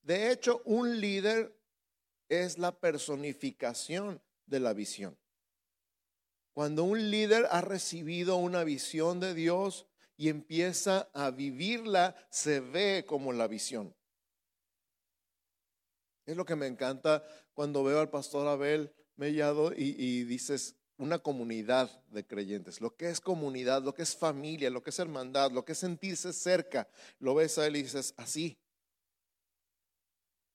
De 0.03 0.33
hecho, 0.33 0.63
un 0.65 1.01
líder 1.01 1.55
es 2.31 2.57
la 2.57 2.79
personificación 2.79 4.23
de 4.47 4.61
la 4.61 4.73
visión. 4.73 5.19
Cuando 6.55 6.85
un 6.85 7.11
líder 7.11 7.47
ha 7.51 7.61
recibido 7.61 8.37
una 8.37 8.65
visión 8.65 9.21
de 9.21 9.35
Dios 9.35 9.87
y 10.17 10.31
empieza 10.31 11.11
a 11.13 11.31
vivirla, 11.31 12.17
se 12.31 12.61
ve 12.61 13.05
como 13.07 13.33
la 13.33 13.47
visión. 13.49 13.95
Es 16.25 16.37
lo 16.37 16.45
que 16.45 16.57
me 16.57 16.67
encanta 16.67 17.25
cuando 17.53 17.85
veo 17.85 18.01
al 18.01 18.11
pastor 18.11 18.49
Abel 18.49 18.95
Mellado 19.17 19.73
y, 19.73 19.95
y 19.99 20.25
dices, 20.25 20.78
una 20.99 21.21
comunidad 21.21 21.91
de 22.11 22.27
creyentes, 22.27 22.81
lo 22.81 22.95
que 22.95 23.09
es 23.09 23.21
comunidad, 23.21 23.83
lo 23.83 23.95
que 23.95 24.03
es 24.03 24.17
familia, 24.17 24.69
lo 24.69 24.83
que 24.83 24.91
es 24.91 24.99
hermandad, 24.99 25.53
lo 25.53 25.65
que 25.65 25.73
es 25.73 25.79
sentirse 25.79 26.33
cerca, 26.33 26.89
lo 27.21 27.37
ves 27.37 27.57
a 27.57 27.67
él 27.67 27.77
y 27.77 27.85
dices, 27.85 28.13
así, 28.17 28.59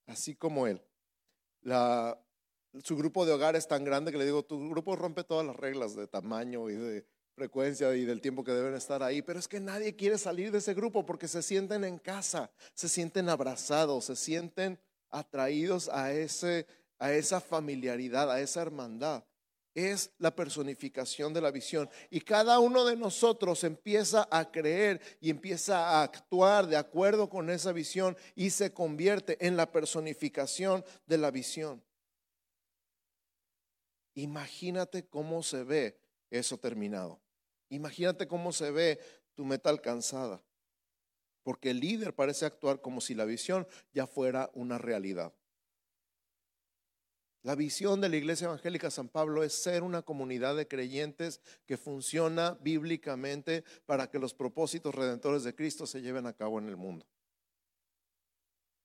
así 0.05 0.35
como 0.35 0.67
él. 0.67 0.81
Su 2.83 2.97
grupo 2.97 3.25
de 3.25 3.31
hogar 3.31 3.55
es 3.55 3.67
tan 3.67 3.85
grande 3.85 4.11
que 4.11 4.17
le 4.17 4.25
digo, 4.25 4.43
tu 4.43 4.69
grupo 4.69 4.95
rompe 4.97 5.23
todas 5.23 5.45
las 5.45 5.55
reglas 5.55 5.95
de 5.95 6.07
tamaño 6.07 6.69
y 6.69 6.75
de 6.75 7.05
frecuencia 7.35 7.95
y 7.95 8.03
del 8.03 8.19
tiempo 8.19 8.43
que 8.43 8.51
deben 8.51 8.75
estar 8.75 9.01
ahí, 9.01 9.21
pero 9.21 9.39
es 9.39 9.47
que 9.47 9.61
nadie 9.61 9.95
quiere 9.95 10.17
salir 10.17 10.51
de 10.51 10.57
ese 10.57 10.73
grupo 10.73 11.05
porque 11.05 11.27
se 11.27 11.41
sienten 11.41 11.85
en 11.85 11.97
casa, 11.97 12.51
se 12.73 12.89
sienten 12.89 13.29
abrazados, 13.29 14.05
se 14.05 14.15
sienten 14.17 14.77
atraídos 15.09 15.87
a, 15.89 16.11
ese, 16.11 16.67
a 16.99 17.13
esa 17.13 17.39
familiaridad, 17.39 18.29
a 18.29 18.41
esa 18.41 18.61
hermandad 18.61 19.23
es 19.75 20.11
la 20.19 20.35
personificación 20.35 21.33
de 21.33 21.41
la 21.41 21.51
visión. 21.51 21.89
Y 22.09 22.21
cada 22.21 22.59
uno 22.59 22.85
de 22.85 22.95
nosotros 22.95 23.63
empieza 23.63 24.27
a 24.31 24.51
creer 24.51 25.01
y 25.19 25.29
empieza 25.29 25.89
a 25.89 26.03
actuar 26.03 26.67
de 26.67 26.77
acuerdo 26.77 27.29
con 27.29 27.49
esa 27.49 27.71
visión 27.71 28.15
y 28.35 28.49
se 28.49 28.73
convierte 28.73 29.37
en 29.45 29.57
la 29.57 29.71
personificación 29.71 30.83
de 31.05 31.17
la 31.17 31.31
visión. 31.31 31.83
Imagínate 34.15 35.05
cómo 35.05 35.41
se 35.41 35.63
ve 35.63 35.99
eso 36.29 36.57
terminado. 36.57 37.19
Imagínate 37.69 38.27
cómo 38.27 38.51
se 38.51 38.69
ve 38.69 38.99
tu 39.33 39.45
meta 39.45 39.69
alcanzada. 39.69 40.41
Porque 41.41 41.71
el 41.71 41.79
líder 41.79 42.13
parece 42.13 42.45
actuar 42.45 42.81
como 42.81 43.01
si 43.01 43.15
la 43.15 43.25
visión 43.25 43.67
ya 43.91 44.07
fuera 44.07 44.49
una 44.53 44.77
realidad. 44.77 45.33
La 47.43 47.55
visión 47.55 47.99
de 47.99 48.07
la 48.07 48.15
Iglesia 48.15 48.45
Evangélica 48.45 48.89
San 48.89 49.09
Pablo 49.09 49.43
es 49.43 49.53
ser 49.53 49.83
una 49.83 50.01
comunidad 50.01 50.55
de 50.55 50.65
creyentes 50.65 51.41
que 51.65 51.75
funciona 51.75 52.57
bíblicamente 52.61 53.65
para 53.85 54.09
que 54.09 54.17
los 54.17 54.33
propósitos 54.33 54.95
redentores 54.95 55.43
de 55.43 55.53
Cristo 55.53 55.85
se 55.85 56.01
lleven 56.01 56.25
a 56.25 56.31
cabo 56.31 56.57
en 56.57 56.69
el 56.69 56.77
mundo. 56.77 57.05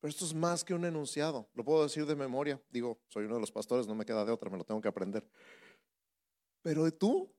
Pero 0.00 0.10
esto 0.10 0.24
es 0.24 0.34
más 0.34 0.64
que 0.64 0.74
un 0.74 0.84
enunciado, 0.84 1.48
lo 1.54 1.64
puedo 1.64 1.84
decir 1.84 2.04
de 2.04 2.16
memoria. 2.16 2.60
Digo, 2.68 2.98
soy 3.08 3.26
uno 3.26 3.36
de 3.36 3.40
los 3.40 3.52
pastores, 3.52 3.86
no 3.86 3.94
me 3.94 4.04
queda 4.04 4.24
de 4.24 4.32
otra, 4.32 4.50
me 4.50 4.58
lo 4.58 4.64
tengo 4.64 4.80
que 4.80 4.88
aprender. 4.88 5.24
Pero 6.62 6.90
tú 6.92 7.32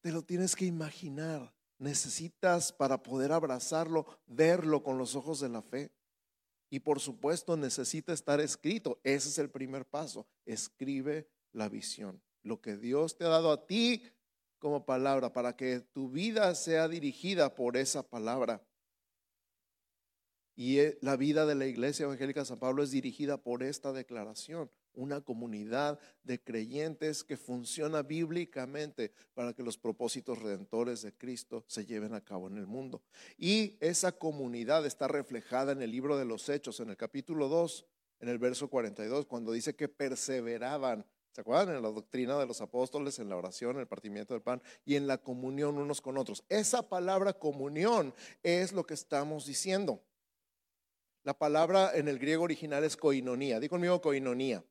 te 0.00 0.12
lo 0.12 0.22
tienes 0.22 0.56
que 0.56 0.64
imaginar. 0.64 1.54
Necesitas 1.78 2.72
para 2.72 3.02
poder 3.02 3.32
abrazarlo, 3.32 4.06
verlo 4.26 4.82
con 4.82 4.96
los 4.96 5.14
ojos 5.14 5.40
de 5.40 5.50
la 5.50 5.60
fe. 5.60 5.90
Y 6.74 6.80
por 6.80 6.98
supuesto 6.98 7.56
necesita 7.56 8.12
estar 8.12 8.40
escrito. 8.40 8.98
Ese 9.04 9.28
es 9.28 9.38
el 9.38 9.48
primer 9.48 9.86
paso. 9.86 10.26
Escribe 10.44 11.28
la 11.52 11.68
visión. 11.68 12.20
Lo 12.42 12.60
que 12.60 12.76
Dios 12.76 13.16
te 13.16 13.24
ha 13.24 13.28
dado 13.28 13.52
a 13.52 13.64
ti 13.64 14.02
como 14.58 14.84
palabra 14.84 15.32
para 15.32 15.54
que 15.54 15.78
tu 15.78 16.10
vida 16.10 16.52
sea 16.56 16.88
dirigida 16.88 17.54
por 17.54 17.76
esa 17.76 18.02
palabra. 18.02 18.60
Y 20.56 20.80
eh, 20.80 20.98
la 21.00 21.14
vida 21.14 21.46
de 21.46 21.54
la 21.54 21.66
Iglesia 21.66 22.06
Evangélica 22.06 22.44
San 22.44 22.58
Pablo 22.58 22.82
es 22.82 22.90
dirigida 22.90 23.40
por 23.40 23.62
esta 23.62 23.92
declaración 23.92 24.68
una 24.94 25.20
comunidad 25.20 25.98
de 26.22 26.42
creyentes 26.42 27.24
que 27.24 27.36
funciona 27.36 28.02
bíblicamente 28.02 29.12
para 29.34 29.52
que 29.52 29.62
los 29.62 29.78
propósitos 29.78 30.40
redentores 30.40 31.02
de 31.02 31.12
Cristo 31.12 31.64
se 31.66 31.86
lleven 31.86 32.14
a 32.14 32.24
cabo 32.24 32.48
en 32.48 32.58
el 32.58 32.66
mundo. 32.66 33.02
Y 33.36 33.76
esa 33.80 34.12
comunidad 34.12 34.86
está 34.86 35.08
reflejada 35.08 35.72
en 35.72 35.82
el 35.82 35.90
libro 35.90 36.16
de 36.16 36.24
los 36.24 36.48
Hechos, 36.48 36.80
en 36.80 36.90
el 36.90 36.96
capítulo 36.96 37.48
2, 37.48 37.86
en 38.20 38.28
el 38.28 38.38
verso 38.38 38.68
42, 38.68 39.26
cuando 39.26 39.52
dice 39.52 39.74
que 39.74 39.88
perseveraban. 39.88 41.04
¿Se 41.32 41.40
acuerdan? 41.40 41.74
En 41.74 41.82
la 41.82 41.90
doctrina 41.90 42.38
de 42.38 42.46
los 42.46 42.60
apóstoles, 42.60 43.18
en 43.18 43.28
la 43.28 43.36
oración, 43.36 43.72
en 43.72 43.80
el 43.80 43.88
partimiento 43.88 44.34
del 44.34 44.42
pan 44.42 44.62
y 44.84 44.94
en 44.94 45.08
la 45.08 45.18
comunión 45.18 45.78
unos 45.78 46.00
con 46.00 46.16
otros. 46.16 46.44
Esa 46.48 46.88
palabra 46.88 47.32
comunión 47.32 48.14
es 48.44 48.72
lo 48.72 48.86
que 48.86 48.94
estamos 48.94 49.44
diciendo. 49.44 50.00
La 51.24 51.36
palabra 51.36 51.90
en 51.94 52.06
el 52.06 52.18
griego 52.18 52.44
original 52.44 52.84
es 52.84 52.96
koinonía. 52.96 53.58
Di 53.58 53.68
conmigo 53.68 54.00
koinonía. 54.00 54.62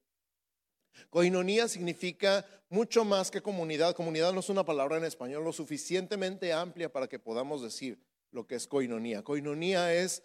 Coinonía 1.09 1.67
significa 1.67 2.45
mucho 2.69 3.05
más 3.05 3.29
que 3.29 3.41
comunidad. 3.41 3.95
Comunidad 3.95 4.33
no 4.33 4.39
es 4.39 4.49
una 4.49 4.65
palabra 4.65 4.97
en 4.97 5.05
español 5.05 5.43
lo 5.43 5.53
suficientemente 5.53 6.53
amplia 6.53 6.91
para 6.91 7.07
que 7.07 7.19
podamos 7.19 7.61
decir 7.61 7.99
lo 8.31 8.47
que 8.47 8.55
es 8.55 8.67
coinonía. 8.67 9.23
Coinonía 9.23 9.93
es 9.93 10.23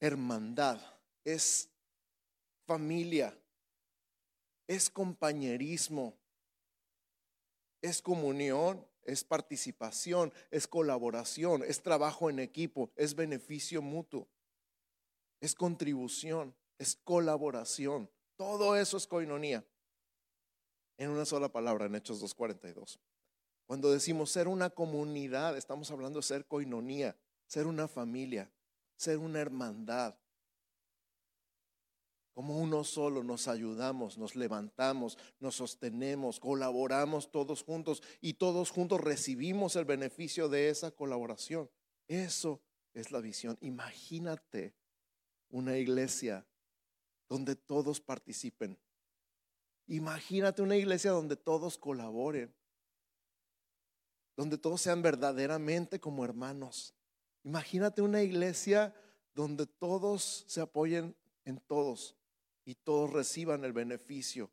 hermandad, 0.00 0.80
es 1.24 1.68
familia, 2.66 3.38
es 4.66 4.90
compañerismo, 4.90 6.16
es 7.82 8.00
comunión, 8.00 8.86
es 9.04 9.24
participación, 9.24 10.32
es 10.50 10.66
colaboración, 10.66 11.62
es 11.64 11.82
trabajo 11.82 12.30
en 12.30 12.38
equipo, 12.38 12.90
es 12.96 13.14
beneficio 13.14 13.82
mutuo, 13.82 14.28
es 15.40 15.54
contribución, 15.54 16.54
es 16.78 16.96
colaboración. 16.96 18.08
Todo 18.36 18.76
eso 18.76 18.96
es 18.96 19.06
coinonía. 19.06 19.64
En 20.96 21.10
una 21.10 21.24
sola 21.24 21.50
palabra, 21.50 21.86
en 21.86 21.94
Hechos 21.94 22.22
2.42. 22.22 22.98
Cuando 23.66 23.90
decimos 23.90 24.30
ser 24.30 24.48
una 24.48 24.70
comunidad, 24.70 25.56
estamos 25.56 25.90
hablando 25.90 26.18
de 26.18 26.24
ser 26.24 26.46
coinonía, 26.46 27.16
ser 27.46 27.66
una 27.66 27.88
familia, 27.88 28.52
ser 28.96 29.18
una 29.18 29.40
hermandad. 29.40 30.14
como 32.34 32.58
uno 32.58 32.82
solo 32.82 33.22
nos 33.22 33.46
ayudamos, 33.46 34.16
nos 34.16 34.36
levantamos, 34.36 35.18
nos 35.38 35.56
sostenemos, 35.56 36.40
colaboramos 36.40 37.30
todos 37.30 37.62
juntos 37.62 38.02
y 38.22 38.34
todos 38.34 38.70
juntos 38.70 39.02
recibimos 39.02 39.76
el 39.76 39.84
beneficio 39.84 40.48
de 40.48 40.70
esa 40.70 40.90
colaboración. 40.92 41.70
Eso 42.08 42.62
es 42.94 43.10
la 43.10 43.20
visión. 43.20 43.58
Imagínate 43.60 44.74
una 45.50 45.76
iglesia 45.76 46.46
donde 47.32 47.56
todos 47.56 47.98
participen. 47.98 48.78
Imagínate 49.86 50.60
una 50.60 50.76
iglesia 50.76 51.12
donde 51.12 51.34
todos 51.34 51.78
colaboren, 51.78 52.54
donde 54.36 54.58
todos 54.58 54.82
sean 54.82 55.00
verdaderamente 55.00 55.98
como 55.98 56.26
hermanos. 56.26 56.94
Imagínate 57.42 58.02
una 58.02 58.22
iglesia 58.22 58.94
donde 59.32 59.66
todos 59.66 60.44
se 60.46 60.60
apoyen 60.60 61.16
en 61.46 61.58
todos 61.58 62.18
y 62.66 62.74
todos 62.74 63.10
reciban 63.10 63.64
el 63.64 63.72
beneficio 63.72 64.50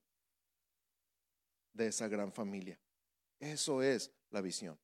de 1.73 1.87
esa 1.87 2.07
gran 2.07 2.31
familia. 2.31 2.79
Eso 3.41 3.81
es 3.83 4.09
la 4.29 4.39
visión. 4.39 4.79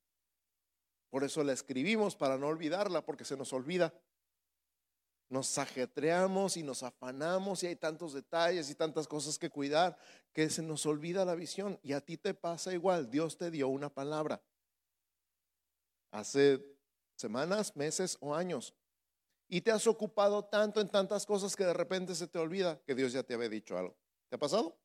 Por 1.09 1.23
eso 1.23 1.45
la 1.45 1.53
escribimos 1.53 2.17
para 2.17 2.37
no 2.37 2.47
olvidarla, 2.47 3.05
porque 3.05 3.23
se 3.23 3.37
nos 3.37 3.53
olvida. 3.53 3.93
Nos 5.27 5.57
ajetreamos 5.57 6.55
y 6.57 6.63
nos 6.63 6.83
afanamos 6.83 7.63
y 7.63 7.67
hay 7.67 7.75
tantos 7.75 8.13
detalles 8.13 8.69
y 8.69 8.75
tantas 8.75 9.07
cosas 9.07 9.39
que 9.39 9.49
cuidar 9.49 9.97
que 10.33 10.49
se 10.49 10.61
nos 10.61 10.85
olvida 10.85 11.25
la 11.25 11.35
visión. 11.35 11.79
Y 11.81 11.93
a 11.93 12.01
ti 12.01 12.17
te 12.17 12.33
pasa 12.33 12.73
igual. 12.73 13.09
Dios 13.09 13.37
te 13.37 13.49
dio 13.49 13.67
una 13.67 13.89
palabra. 13.89 14.41
Hace 16.11 16.63
semanas, 17.15 17.75
meses 17.75 18.17
o 18.19 18.35
años. 18.35 18.75
Y 19.47 19.61
te 19.61 19.71
has 19.71 19.87
ocupado 19.87 20.45
tanto 20.45 20.81
en 20.81 20.89
tantas 20.89 21.25
cosas 21.25 21.55
que 21.55 21.65
de 21.65 21.73
repente 21.73 22.15
se 22.15 22.27
te 22.27 22.39
olvida 22.39 22.79
que 22.85 22.95
Dios 22.95 23.13
ya 23.13 23.23
te 23.23 23.33
había 23.33 23.49
dicho 23.49 23.77
algo. 23.77 23.95
¿Te 24.29 24.35
ha 24.35 24.39
pasado? 24.39 24.77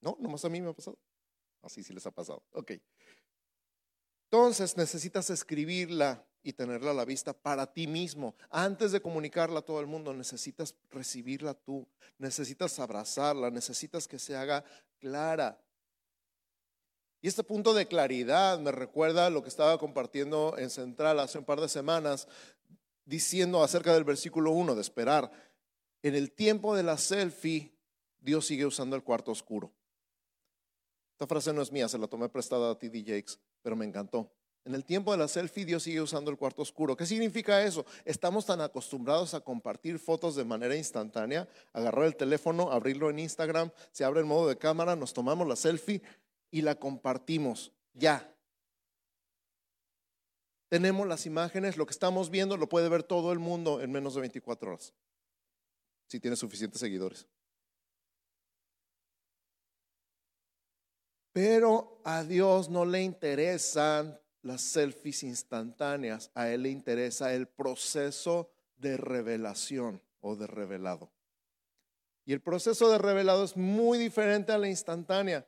No, 0.00 0.16
nomás 0.20 0.44
a 0.44 0.48
mí 0.48 0.60
me 0.60 0.70
ha 0.70 0.72
pasado. 0.72 0.98
Así 1.62 1.82
sí 1.82 1.92
les 1.92 2.06
ha 2.06 2.10
pasado. 2.10 2.42
Ok. 2.52 2.72
Entonces 4.30 4.76
necesitas 4.76 5.30
escribirla 5.30 6.26
y 6.46 6.52
tenerla 6.52 6.92
a 6.92 6.94
la 6.94 7.04
vista 7.04 7.32
para 7.32 7.66
ti 7.72 7.88
mismo. 7.88 8.36
Antes 8.50 8.92
de 8.92 9.00
comunicarla 9.00 9.58
a 9.58 9.64
todo 9.64 9.80
el 9.80 9.86
mundo, 9.88 10.14
necesitas 10.14 10.76
recibirla 10.92 11.54
tú. 11.54 11.84
Necesitas 12.18 12.78
abrazarla, 12.78 13.50
necesitas 13.50 14.06
que 14.06 14.20
se 14.20 14.36
haga 14.36 14.64
clara. 15.00 15.60
Y 17.20 17.26
este 17.26 17.42
punto 17.42 17.74
de 17.74 17.88
claridad 17.88 18.60
me 18.60 18.70
recuerda 18.70 19.28
lo 19.28 19.42
que 19.42 19.48
estaba 19.48 19.76
compartiendo 19.76 20.54
en 20.56 20.70
Central 20.70 21.18
hace 21.18 21.36
un 21.36 21.44
par 21.44 21.60
de 21.60 21.68
semanas 21.68 22.28
diciendo 23.04 23.64
acerca 23.64 23.92
del 23.92 24.04
versículo 24.04 24.52
1 24.52 24.76
de 24.76 24.80
esperar. 24.82 25.32
En 26.04 26.14
el 26.14 26.30
tiempo 26.30 26.76
de 26.76 26.84
la 26.84 26.96
selfie, 26.96 27.72
Dios 28.20 28.46
sigue 28.46 28.66
usando 28.66 28.94
el 28.94 29.02
cuarto 29.02 29.32
oscuro. 29.32 29.72
Esta 31.10 31.26
frase 31.26 31.52
no 31.52 31.60
es 31.60 31.72
mía, 31.72 31.88
se 31.88 31.98
la 31.98 32.06
tomé 32.06 32.28
prestada 32.28 32.70
a 32.70 32.78
T.D. 32.78 33.00
Jakes, 33.00 33.40
pero 33.62 33.74
me 33.74 33.84
encantó. 33.84 34.30
En 34.66 34.74
el 34.74 34.84
tiempo 34.84 35.12
de 35.12 35.18
la 35.18 35.28
selfie, 35.28 35.64
Dios 35.64 35.84
sigue 35.84 36.00
usando 36.00 36.28
el 36.28 36.36
cuarto 36.36 36.62
oscuro. 36.62 36.96
¿Qué 36.96 37.06
significa 37.06 37.62
eso? 37.62 37.86
Estamos 38.04 38.44
tan 38.44 38.60
acostumbrados 38.60 39.32
a 39.32 39.40
compartir 39.40 40.00
fotos 40.00 40.34
de 40.34 40.44
manera 40.44 40.74
instantánea, 40.74 41.48
agarrar 41.72 42.06
el 42.06 42.16
teléfono, 42.16 42.72
abrirlo 42.72 43.08
en 43.08 43.20
Instagram, 43.20 43.70
se 43.92 44.02
abre 44.02 44.18
el 44.18 44.26
modo 44.26 44.48
de 44.48 44.58
cámara, 44.58 44.96
nos 44.96 45.12
tomamos 45.12 45.46
la 45.46 45.54
selfie 45.54 46.02
y 46.50 46.62
la 46.62 46.74
compartimos. 46.74 47.72
Ya, 47.94 48.34
tenemos 50.68 51.06
las 51.06 51.26
imágenes, 51.26 51.76
lo 51.76 51.86
que 51.86 51.92
estamos 51.92 52.28
viendo 52.28 52.56
lo 52.56 52.68
puede 52.68 52.88
ver 52.88 53.04
todo 53.04 53.32
el 53.32 53.38
mundo 53.38 53.80
en 53.80 53.92
menos 53.92 54.16
de 54.16 54.22
24 54.22 54.70
horas, 54.70 54.94
si 56.08 56.18
tiene 56.18 56.34
suficientes 56.34 56.80
seguidores. 56.80 57.28
Pero 61.32 62.00
a 62.04 62.24
Dios 62.24 62.68
no 62.68 62.84
le 62.84 63.02
interesan 63.02 64.18
las 64.46 64.62
selfies 64.62 65.24
instantáneas, 65.24 66.30
a 66.34 66.48
Él 66.50 66.62
le 66.62 66.70
interesa 66.70 67.34
el 67.34 67.48
proceso 67.48 68.48
de 68.76 68.96
revelación 68.96 70.00
o 70.20 70.36
de 70.36 70.46
revelado. 70.46 71.10
Y 72.24 72.32
el 72.32 72.40
proceso 72.40 72.88
de 72.90 72.98
revelado 72.98 73.44
es 73.44 73.56
muy 73.56 73.98
diferente 73.98 74.52
a 74.52 74.58
la 74.58 74.68
instantánea. 74.68 75.46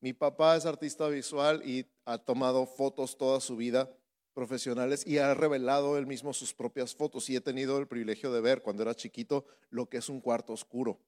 Mi 0.00 0.12
papá 0.12 0.56
es 0.56 0.66
artista 0.66 1.08
visual 1.08 1.62
y 1.66 1.86
ha 2.04 2.18
tomado 2.18 2.66
fotos 2.66 3.16
toda 3.16 3.40
su 3.40 3.56
vida 3.56 3.90
profesionales 4.34 5.06
y 5.06 5.16
ha 5.18 5.32
revelado 5.32 5.96
él 5.96 6.06
mismo 6.06 6.34
sus 6.34 6.52
propias 6.52 6.94
fotos 6.94 7.30
y 7.30 7.36
he 7.36 7.40
tenido 7.40 7.78
el 7.78 7.86
privilegio 7.86 8.32
de 8.32 8.42
ver 8.42 8.60
cuando 8.60 8.82
era 8.82 8.94
chiquito 8.94 9.46
lo 9.70 9.88
que 9.88 9.98
es 9.98 10.10
un 10.10 10.20
cuarto 10.20 10.52
oscuro. 10.52 11.00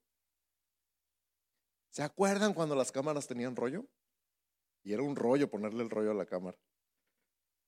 ¿Se 1.91 2.03
acuerdan 2.03 2.55
cuando 2.55 2.75
las 2.75 2.91
cámaras 2.91 3.27
tenían 3.27 3.57
rollo? 3.57 3.85
Y 4.83 4.95
era 4.95 5.03
un 5.03 5.17
rollo 5.17 5.51
ponerle 5.51 5.83
el 5.83 5.91
rollo 5.91 6.13
a 6.13 6.15
la 6.15 6.25
cámara. 6.25 6.57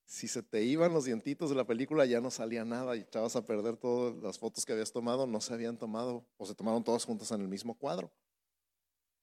Si 0.09 0.27
se 0.27 0.43
te 0.43 0.63
iban 0.63 0.95
los 0.95 1.05
dientitos 1.05 1.51
de 1.51 1.57
la 1.57 1.67
película 1.67 2.07
ya 2.07 2.23
no 2.23 2.31
salía 2.31 2.65
nada 2.65 2.97
y 2.97 3.01
echabas 3.01 3.37
a 3.37 3.45
perder 3.45 3.77
todas 3.77 4.17
las 4.23 4.39
fotos 4.39 4.65
que 4.65 4.73
habías 4.73 4.91
tomado, 4.91 5.27
no 5.27 5.41
se 5.43 5.53
habían 5.53 5.77
tomado 5.77 6.27
o 6.39 6.47
se 6.47 6.55
tomaron 6.55 6.83
todas 6.83 7.05
juntas 7.05 7.31
en 7.31 7.43
el 7.43 7.49
mismo 7.49 7.79
cuadro. 7.79 8.11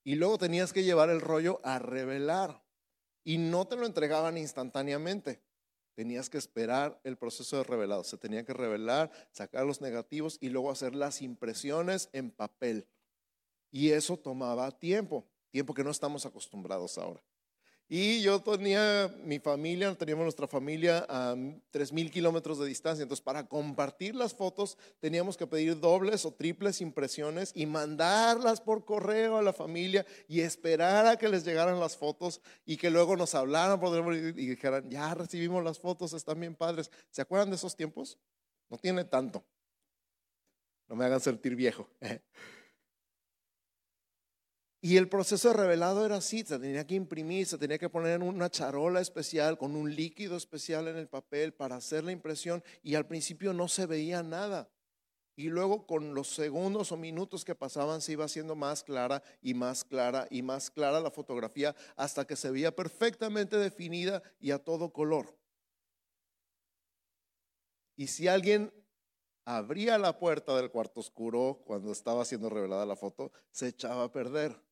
Y 0.04 0.14
luego 0.14 0.38
tenías 0.38 0.72
que 0.72 0.84
llevar 0.84 1.10
el 1.10 1.22
rollo 1.22 1.60
a 1.64 1.80
revelar 1.80 2.64
y 3.24 3.40
no 3.40 3.68
te 3.68 3.76
lo 3.76 3.88
entregaban 3.88 4.38
instantáneamente 4.38 5.42
tenías 5.96 6.30
que 6.30 6.38
esperar 6.38 7.00
el 7.04 7.18
proceso 7.18 7.58
de 7.58 7.64
revelado. 7.64 8.04
Se 8.04 8.18
tenía 8.18 8.46
que 8.46 8.54
revelar, 8.54 9.12
sacar 9.32 9.66
los 9.66 9.82
negativos 9.82 10.38
y 10.42 10.50
luego 10.50 10.70
hacer 10.70 10.94
las 10.94 11.22
impresiones 11.22 12.10
en 12.14 12.32
papel. 12.32 12.88
Y 13.72 13.92
eso 13.92 14.18
tomaba 14.18 14.72
tiempo, 14.72 15.26
tiempo 15.50 15.74
que 15.74 15.84
no 15.84 15.90
estamos 15.90 16.26
acostumbrados 16.26 16.98
ahora. 16.98 17.24
Y 17.88 18.22
yo 18.24 18.42
tenía 18.42 19.14
mi 19.24 19.38
familia, 19.38 19.94
teníamos 19.94 20.24
nuestra 20.24 20.48
familia 20.48 21.06
a 21.08 21.36
tres 21.70 21.94
mil 21.94 22.10
kilómetros 22.10 22.58
de 22.58 22.66
distancia. 22.66 23.04
Entonces, 23.04 23.24
para 23.24 23.48
compartir 23.48 24.16
las 24.16 24.34
fotos, 24.34 24.76
teníamos 25.00 25.38
que 25.38 25.46
pedir 25.46 25.80
dobles 25.80 26.26
o 26.26 26.34
triples 26.34 26.82
impresiones 26.82 27.52
y 27.54 27.68
mandarlas 27.68 28.60
por 28.60 28.86
correo 28.86 29.38
a 29.38 29.44
la 29.44 29.54
familia 29.54 30.04
y 30.28 30.40
esperar 30.40 31.06
a 31.06 31.18
que 31.18 31.30
les 31.30 31.46
llegaran 31.46 31.80
las 31.80 31.96
fotos 31.96 32.42
y 32.66 32.78
que 32.78 32.90
luego 32.90 33.16
nos 33.16 33.36
hablaran 33.36 33.80
y 34.16 34.32
dijeran, 34.32 34.90
ya 34.90 35.14
recibimos 35.14 35.64
las 35.64 35.78
fotos, 35.78 36.14
están 36.14 36.40
bien 36.40 36.56
padres. 36.56 36.90
¿Se 37.12 37.22
acuerdan 37.22 37.52
de 37.52 37.58
esos 37.58 37.76
tiempos? 37.76 38.18
No 38.68 38.78
tiene 38.80 39.04
tanto. 39.06 39.44
No 40.88 40.96
me 40.96 41.06
hagan 41.06 41.20
sentir 41.20 41.56
viejo. 41.56 41.88
Y 44.86 44.98
el 44.98 45.10
proceso 45.10 45.48
de 45.48 45.56
revelado 45.56 46.06
era 46.06 46.18
así, 46.18 46.44
se 46.44 46.60
tenía 46.60 46.86
que 46.86 46.94
imprimir, 46.94 47.48
se 47.48 47.58
tenía 47.58 47.80
que 47.80 47.90
poner 47.90 48.12
en 48.12 48.22
una 48.22 48.52
charola 48.52 49.02
especial 49.02 49.58
con 49.58 49.76
un 49.76 49.96
líquido 49.96 50.38
especial 50.38 50.88
en 50.88 50.96
el 50.96 51.08
papel 51.08 51.56
para 51.56 51.78
hacer 51.78 52.04
la 52.04 52.12
impresión 52.12 52.64
y 52.84 52.94
al 52.94 53.08
principio 53.08 53.52
no 53.52 53.68
se 53.68 53.88
veía 53.88 54.22
nada. 54.22 54.70
Y 55.36 55.46
luego 55.50 55.88
con 55.88 56.14
los 56.14 56.28
segundos 56.28 56.92
o 56.92 56.98
minutos 56.98 57.44
que 57.44 57.56
pasaban 57.56 58.00
se 58.00 58.12
iba 58.12 58.26
haciendo 58.26 58.56
más 58.56 58.84
clara 58.84 59.24
y 59.42 59.56
más 59.56 59.84
clara 59.84 60.28
y 60.30 60.44
más 60.44 60.70
clara 60.70 61.00
la 61.00 61.10
fotografía 61.10 61.76
hasta 61.96 62.28
que 62.28 62.36
se 62.36 62.52
veía 62.52 62.76
perfectamente 62.76 63.58
definida 63.58 64.22
y 64.40 64.52
a 64.52 64.60
todo 64.60 64.94
color. 64.94 65.36
Y 67.96 68.06
si 68.06 68.28
alguien 68.28 68.72
abría 69.46 69.98
la 69.98 70.20
puerta 70.20 70.56
del 70.56 70.70
cuarto 70.70 71.00
oscuro 71.00 71.64
cuando 71.66 71.92
estaba 71.92 72.24
siendo 72.24 72.52
revelada 72.52 72.86
la 72.86 72.96
foto, 72.96 73.32
se 73.50 73.70
echaba 73.70 74.04
a 74.04 74.12
perder. 74.12 74.64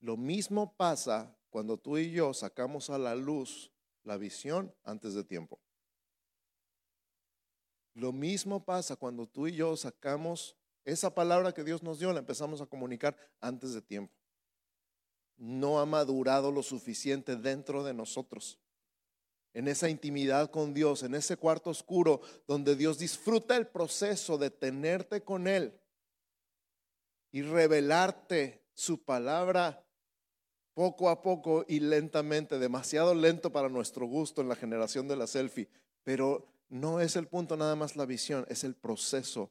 Lo 0.00 0.16
mismo 0.16 0.76
pasa 0.76 1.36
cuando 1.50 1.78
tú 1.78 1.98
y 1.98 2.10
yo 2.10 2.32
sacamos 2.34 2.90
a 2.90 2.98
la 2.98 3.14
luz 3.14 3.72
la 4.04 4.16
visión 4.16 4.74
antes 4.84 5.14
de 5.14 5.24
tiempo. 5.24 5.60
Lo 7.94 8.12
mismo 8.12 8.64
pasa 8.64 8.96
cuando 8.96 9.26
tú 9.26 9.48
y 9.48 9.52
yo 9.56 9.76
sacamos 9.76 10.56
esa 10.84 11.14
palabra 11.14 11.52
que 11.52 11.64
Dios 11.64 11.82
nos 11.82 11.98
dio, 11.98 12.12
la 12.12 12.20
empezamos 12.20 12.60
a 12.60 12.66
comunicar 12.66 13.16
antes 13.40 13.74
de 13.74 13.82
tiempo. 13.82 14.14
No 15.36 15.80
ha 15.80 15.86
madurado 15.86 16.52
lo 16.52 16.62
suficiente 16.62 17.36
dentro 17.36 17.82
de 17.82 17.92
nosotros. 17.92 18.58
En 19.52 19.66
esa 19.66 19.88
intimidad 19.88 20.50
con 20.50 20.74
Dios, 20.74 21.02
en 21.02 21.14
ese 21.14 21.36
cuarto 21.36 21.70
oscuro 21.70 22.20
donde 22.46 22.76
Dios 22.76 22.98
disfruta 22.98 23.56
el 23.56 23.66
proceso 23.66 24.38
de 24.38 24.50
tenerte 24.50 25.24
con 25.24 25.48
Él 25.48 25.78
y 27.32 27.42
revelarte 27.42 28.64
su 28.74 29.04
palabra 29.04 29.87
poco 30.78 31.10
a 31.10 31.20
poco 31.22 31.64
y 31.66 31.80
lentamente, 31.80 32.56
demasiado 32.56 33.12
lento 33.12 33.50
para 33.50 33.68
nuestro 33.68 34.06
gusto 34.06 34.42
en 34.42 34.48
la 34.48 34.54
generación 34.54 35.08
de 35.08 35.16
la 35.16 35.26
selfie, 35.26 35.68
pero 36.04 36.46
no 36.68 37.00
es 37.00 37.16
el 37.16 37.26
punto 37.26 37.56
nada 37.56 37.74
más 37.74 37.96
la 37.96 38.06
visión, 38.06 38.46
es 38.48 38.62
el 38.62 38.76
proceso 38.76 39.50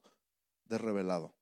de 0.63 0.77
revelado, 0.77 1.35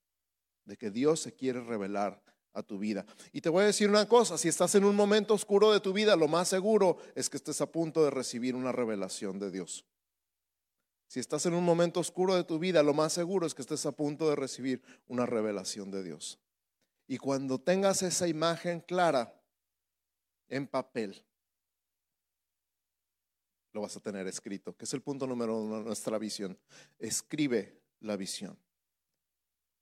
de 0.63 0.75
que 0.75 0.89
Dios 0.89 1.19
se 1.19 1.35
quiere 1.35 1.61
revelar 1.61 2.19
a 2.53 2.63
tu 2.63 2.79
vida. 2.79 3.05
Y 3.31 3.41
te 3.41 3.49
voy 3.49 3.61
a 3.61 3.67
decir 3.67 3.87
una 3.87 4.07
cosa, 4.07 4.39
si 4.39 4.47
estás 4.47 4.73
en 4.73 4.85
un 4.85 4.95
momento 4.95 5.35
oscuro 5.35 5.71
de 5.71 5.79
tu 5.79 5.93
vida, 5.93 6.15
lo 6.15 6.27
más 6.27 6.47
seguro 6.47 6.97
es 7.13 7.29
que 7.29 7.37
estés 7.37 7.61
a 7.61 7.71
punto 7.71 8.03
de 8.03 8.09
recibir 8.09 8.55
una 8.55 8.71
revelación 8.71 9.37
de 9.37 9.51
Dios. 9.51 9.85
Si 11.05 11.19
estás 11.19 11.45
en 11.45 11.53
un 11.53 11.63
momento 11.63 11.99
oscuro 11.99 12.33
de 12.33 12.43
tu 12.43 12.57
vida, 12.57 12.81
lo 12.81 12.95
más 12.95 13.13
seguro 13.13 13.45
es 13.45 13.53
que 13.53 13.61
estés 13.61 13.85
a 13.85 13.91
punto 13.91 14.31
de 14.31 14.35
recibir 14.35 14.81
una 15.05 15.27
revelación 15.27 15.91
de 15.91 16.03
Dios. 16.03 16.39
Y 17.07 17.19
cuando 17.19 17.59
tengas 17.59 18.01
esa 18.01 18.27
imagen 18.27 18.79
clara 18.79 19.34
en 20.49 20.67
papel, 20.67 21.23
lo 23.75 23.81
vas 23.81 23.97
a 23.97 23.99
tener 23.99 24.25
escrito, 24.27 24.75
que 24.75 24.86
es 24.86 24.93
el 24.93 25.01
punto 25.01 25.27
número 25.27 25.58
uno 25.58 25.79
de 25.79 25.84
nuestra 25.84 26.17
visión. 26.17 26.58
Escribe 26.97 27.81
la 27.99 28.15
visión. 28.15 28.58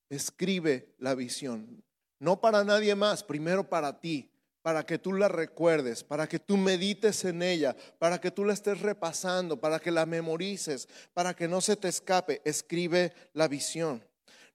Escribe 0.09 0.95
la 0.97 1.13
visión. 1.13 1.83
No 2.19 2.41
para 2.41 2.63
nadie 2.63 2.95
más, 2.95 3.23
primero 3.23 3.69
para 3.69 3.99
ti, 3.99 4.31
para 4.63 4.83
que 4.83 4.97
tú 4.97 5.13
la 5.13 5.27
recuerdes, 5.27 6.03
para 6.03 6.27
que 6.27 6.39
tú 6.39 6.57
medites 6.57 7.23
en 7.25 7.43
ella, 7.43 7.75
para 7.99 8.19
que 8.19 8.31
tú 8.31 8.45
la 8.45 8.53
estés 8.53 8.81
repasando, 8.81 9.59
para 9.59 9.79
que 9.79 9.91
la 9.91 10.07
memorices, 10.07 10.87
para 11.13 11.35
que 11.35 11.47
no 11.47 11.61
se 11.61 11.75
te 11.75 11.89
escape. 11.89 12.41
Escribe 12.45 13.13
la 13.33 13.47
visión. 13.47 14.03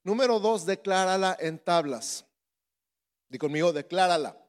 Número 0.02 0.40
dos, 0.40 0.66
declárala 0.66 1.36
en 1.38 1.58
tablas. 1.58 2.26
Di 3.28 3.38
conmigo, 3.38 3.72
declárala 3.72 4.47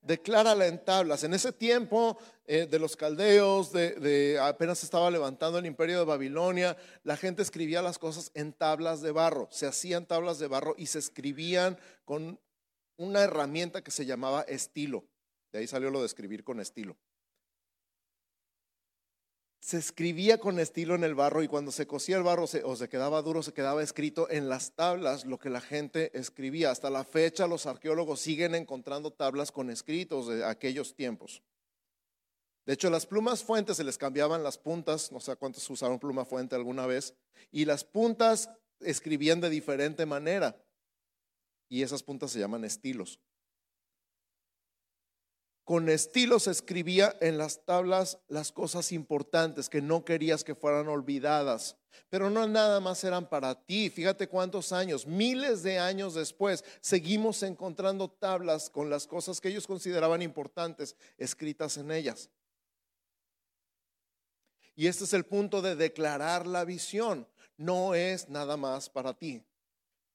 declárala 0.00 0.66
en 0.66 0.84
tablas. 0.84 1.24
En 1.24 1.34
ese 1.34 1.52
tiempo 1.52 2.18
eh, 2.46 2.66
de 2.70 2.78
los 2.78 2.96
caldeos, 2.96 3.72
de, 3.72 4.38
apenas 4.40 4.82
estaba 4.82 5.10
levantando 5.10 5.58
el 5.58 5.66
imperio 5.66 5.98
de 5.98 6.04
Babilonia, 6.04 6.76
la 7.04 7.16
gente 7.16 7.42
escribía 7.42 7.82
las 7.82 7.98
cosas 7.98 8.30
en 8.34 8.52
tablas 8.52 9.00
de 9.02 9.12
barro. 9.12 9.48
Se 9.50 9.66
hacían 9.66 10.06
tablas 10.06 10.38
de 10.38 10.48
barro 10.48 10.74
y 10.78 10.86
se 10.86 10.98
escribían 10.98 11.78
con 12.04 12.40
una 12.96 13.22
herramienta 13.22 13.82
que 13.82 13.90
se 13.90 14.06
llamaba 14.06 14.42
estilo. 14.42 15.04
De 15.52 15.60
ahí 15.60 15.66
salió 15.66 15.90
lo 15.90 16.00
de 16.00 16.06
escribir 16.06 16.44
con 16.44 16.60
estilo 16.60 16.96
se 19.60 19.76
escribía 19.76 20.38
con 20.38 20.60
estilo 20.60 20.94
en 20.94 21.04
el 21.04 21.14
barro 21.14 21.42
y 21.42 21.48
cuando 21.48 21.72
se 21.72 21.86
cosía 21.86 22.16
el 22.16 22.22
barro 22.22 22.44
o 22.64 22.76
se 22.76 22.88
quedaba 22.88 23.22
duro, 23.22 23.42
se 23.42 23.52
quedaba 23.52 23.82
escrito 23.82 24.30
en 24.30 24.48
las 24.48 24.72
tablas 24.72 25.24
lo 25.24 25.38
que 25.38 25.50
la 25.50 25.60
gente 25.60 26.16
escribía. 26.18 26.70
Hasta 26.70 26.90
la 26.90 27.04
fecha 27.04 27.46
los 27.46 27.66
arqueólogos 27.66 28.20
siguen 28.20 28.54
encontrando 28.54 29.12
tablas 29.12 29.50
con 29.50 29.70
escritos 29.70 30.28
de 30.28 30.44
aquellos 30.44 30.94
tiempos. 30.94 31.42
De 32.66 32.74
hecho, 32.74 32.90
las 32.90 33.06
plumas 33.06 33.42
fuentes 33.42 33.78
se 33.78 33.84
les 33.84 33.98
cambiaban 33.98 34.42
las 34.42 34.58
puntas, 34.58 35.10
no 35.10 35.20
sé 35.20 35.34
cuántos 35.36 35.68
usaron 35.70 35.98
pluma 35.98 36.24
fuente 36.24 36.54
alguna 36.54 36.86
vez, 36.86 37.14
y 37.50 37.64
las 37.64 37.82
puntas 37.82 38.50
escribían 38.80 39.40
de 39.40 39.50
diferente 39.50 40.06
manera. 40.06 40.56
Y 41.68 41.82
esas 41.82 42.02
puntas 42.02 42.30
se 42.30 42.38
llaman 42.38 42.64
estilos 42.64 43.18
con 45.68 45.90
estilo 45.90 46.38
se 46.38 46.50
escribía 46.50 47.14
en 47.20 47.36
las 47.36 47.66
tablas 47.66 48.16
las 48.28 48.52
cosas 48.52 48.90
importantes 48.90 49.68
que 49.68 49.82
no 49.82 50.02
querías 50.02 50.42
que 50.42 50.54
fueran 50.54 50.88
olvidadas. 50.88 51.76
Pero 52.08 52.30
no 52.30 52.48
nada 52.48 52.80
más 52.80 53.04
eran 53.04 53.28
para 53.28 53.54
ti. 53.66 53.90
Fíjate 53.90 54.28
cuántos 54.28 54.72
años, 54.72 55.06
miles 55.06 55.62
de 55.62 55.78
años 55.78 56.14
después, 56.14 56.64
seguimos 56.80 57.42
encontrando 57.42 58.08
tablas 58.08 58.70
con 58.70 58.88
las 58.88 59.06
cosas 59.06 59.42
que 59.42 59.50
ellos 59.50 59.66
consideraban 59.66 60.22
importantes 60.22 60.96
escritas 61.18 61.76
en 61.76 61.90
ellas. 61.90 62.30
Y 64.74 64.86
este 64.86 65.04
es 65.04 65.12
el 65.12 65.26
punto 65.26 65.60
de 65.60 65.76
declarar 65.76 66.46
la 66.46 66.64
visión. 66.64 67.28
No 67.58 67.94
es 67.94 68.30
nada 68.30 68.56
más 68.56 68.88
para 68.88 69.12
ti. 69.12 69.42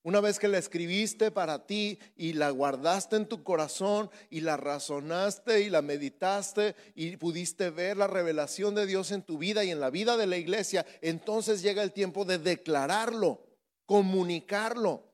Una 0.05 0.19
vez 0.19 0.37
que 0.37 0.49
la 0.49 0.57
escribiste 0.57 1.31
para 1.31 1.65
ti 1.65 1.97
y 2.17 2.33
la 2.33 2.49
guardaste 2.49 3.15
en 3.15 3.25
tu 3.25 3.41
corazón 3.41 4.11
y 4.29 4.41
la 4.41 4.57
razonaste 4.57 5.61
y 5.61 5.69
la 5.69 5.81
meditaste 5.81 6.75
y 6.93 7.15
pudiste 7.15 7.69
ver 7.69 7.95
la 7.95 8.07
revelación 8.07 8.75
de 8.75 8.85
Dios 8.85 9.11
en 9.11 9.23
tu 9.23 9.37
vida 9.37 9.63
y 9.63 9.71
en 9.71 9.79
la 9.79 9.89
vida 9.89 10.17
de 10.17 10.27
la 10.27 10.35
iglesia, 10.35 10.85
entonces 11.01 11.61
llega 11.61 11.83
el 11.83 11.93
tiempo 11.93 12.25
de 12.25 12.37
declararlo, 12.37 13.45
comunicarlo. 13.85 15.09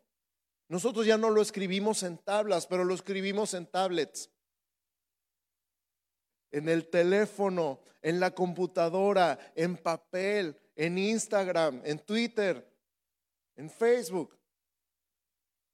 Nosotros 0.70 1.06
ya 1.06 1.20
no 1.20 1.30
lo 1.30 1.44
escribimos 1.44 2.02
en 2.02 2.18
tablas, 2.18 2.66
pero 2.66 2.84
lo 2.84 2.96
escribimos 2.96 3.54
en 3.54 3.68
tablets, 3.68 4.32
en 6.50 6.68
el 6.68 6.90
teléfono, 6.90 7.80
en 8.02 8.20
la 8.20 8.32
computadora, 8.32 9.38
en 9.54 9.78
papel, 9.78 10.60
en 10.76 10.98
Instagram, 10.98 11.80
en 11.86 12.00
Twitter, 12.00 12.68
en 13.56 13.70
Facebook 13.70 14.39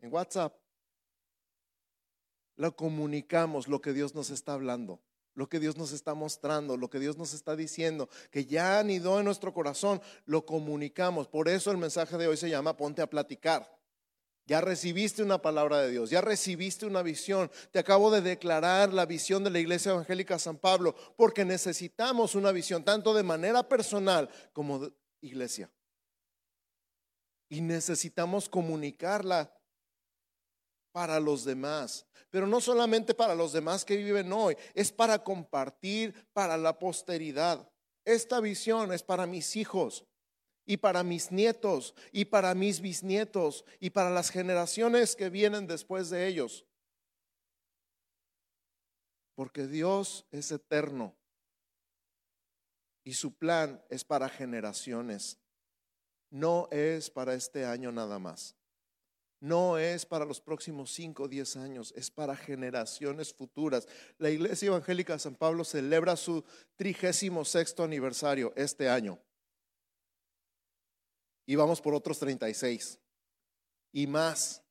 en 0.06 0.14
WhatsApp. 0.14 0.56
Lo 2.56 2.76
comunicamos, 2.76 3.68
lo 3.68 3.82
que 3.82 3.92
Dios 3.92 4.16
nos 4.16 4.30
está 4.30 4.54
hablando, 4.54 5.02
lo 5.34 5.50
que 5.50 5.60
Dios 5.60 5.76
nos 5.76 5.92
está 5.92 6.14
mostrando, 6.14 6.78
lo 6.78 6.90
que 6.90 7.00
Dios 7.00 7.18
nos 7.18 7.34
está 7.34 7.56
diciendo, 7.56 8.10
que 8.32 8.46
ya 8.46 8.80
anidó 8.80 9.20
en 9.20 9.26
nuestro 9.26 9.54
corazón, 9.54 10.02
lo 10.26 10.46
comunicamos. 10.46 11.28
Por 11.28 11.50
eso 11.50 11.72
el 11.72 11.78
mensaje 11.78 12.18
de 12.18 12.28
hoy 12.28 12.38
se 12.38 12.50
llama 12.50 12.78
Ponte 12.78 13.02
a 13.02 13.10
platicar. 13.10 13.70
Ya 14.48 14.62
recibiste 14.62 15.24
una 15.24 15.42
palabra 15.42 15.82
de 15.82 15.90
Dios, 15.90 16.12
ya 16.12 16.22
recibiste 16.22 16.86
una 16.86 17.02
visión. 17.02 17.52
Te 17.72 17.80
acabo 17.80 18.12
de 18.12 18.22
declarar 18.22 18.94
la 18.94 19.08
visión 19.08 19.44
de 19.44 19.50
la 19.50 19.60
Iglesia 19.60 19.92
Evangélica 19.92 20.38
San 20.38 20.58
Pablo, 20.58 20.96
porque 21.18 21.44
necesitamos 21.44 22.36
una 22.36 22.52
visión, 22.52 22.84
tanto 22.84 23.14
de 23.16 23.24
manera 23.24 23.68
personal 23.68 24.30
como 24.54 24.80
de 24.80 24.94
iglesia. 25.22 25.72
Y 27.50 27.62
necesitamos 27.62 28.48
comunicarla 28.48 29.52
para 30.96 31.20
los 31.20 31.44
demás. 31.44 32.06
Pero 32.30 32.48
no 32.48 32.62
solamente 32.62 33.14
para 33.14 33.36
los 33.36 33.52
demás 33.52 33.84
que 33.84 33.98
viven 33.98 34.32
hoy, 34.32 34.56
es 34.74 34.94
para 34.94 35.22
compartir 35.22 36.16
para 36.32 36.56
la 36.56 36.80
posteridad. 36.80 37.70
Esta 38.06 38.40
visión 38.40 38.94
es 38.94 39.04
para 39.04 39.26
mis 39.26 39.58
hijos 39.58 40.06
y 40.66 40.78
para 40.78 41.04
mis 41.04 41.34
nietos 41.34 41.96
y 42.14 42.24
para 42.24 42.56
mis 42.56 42.80
bisnietos 42.80 43.66
y 43.82 43.90
para 43.90 44.10
las 44.10 44.30
generaciones 44.30 45.18
que 45.18 45.30
vienen 45.30 45.68
después 45.68 46.10
de 46.10 46.28
ellos. 46.28 46.66
Porque 49.36 49.68
Dios 49.68 50.26
es 50.32 50.50
eterno 50.50 51.14
y 53.04 53.16
su 53.16 53.36
plan 53.36 53.84
es 53.90 54.06
para 54.06 54.30
generaciones. 54.30 55.40
No 56.30 56.70
es 56.72 57.10
para 57.10 57.34
este 57.34 57.66
año 57.66 57.92
nada 57.92 58.18
más 58.18 58.56
no 59.46 59.78
es 59.78 60.08
para 60.08 60.26
los 60.26 60.42
próximos 60.42 60.92
5 60.92 61.24
o 61.24 61.28
10 61.28 61.58
años, 61.58 61.94
es 61.96 62.10
para 62.10 62.36
generaciones 62.36 63.32
futuras. 63.32 63.88
La 64.18 64.32
Iglesia 64.32 64.68
Evangélica 64.68 65.20
San 65.20 65.36
Pablo 65.36 65.64
celebra 65.64 66.16
su 66.16 66.44
trigésimo 66.76 67.46
sexto 67.46 67.84
aniversario 67.84 68.54
este 68.56 68.90
año. 68.90 69.20
Y 71.46 71.56
vamos 71.56 71.80
por 71.80 71.94
otros 71.94 72.18
36 72.18 73.00
y 73.92 74.08
más. 74.08 74.64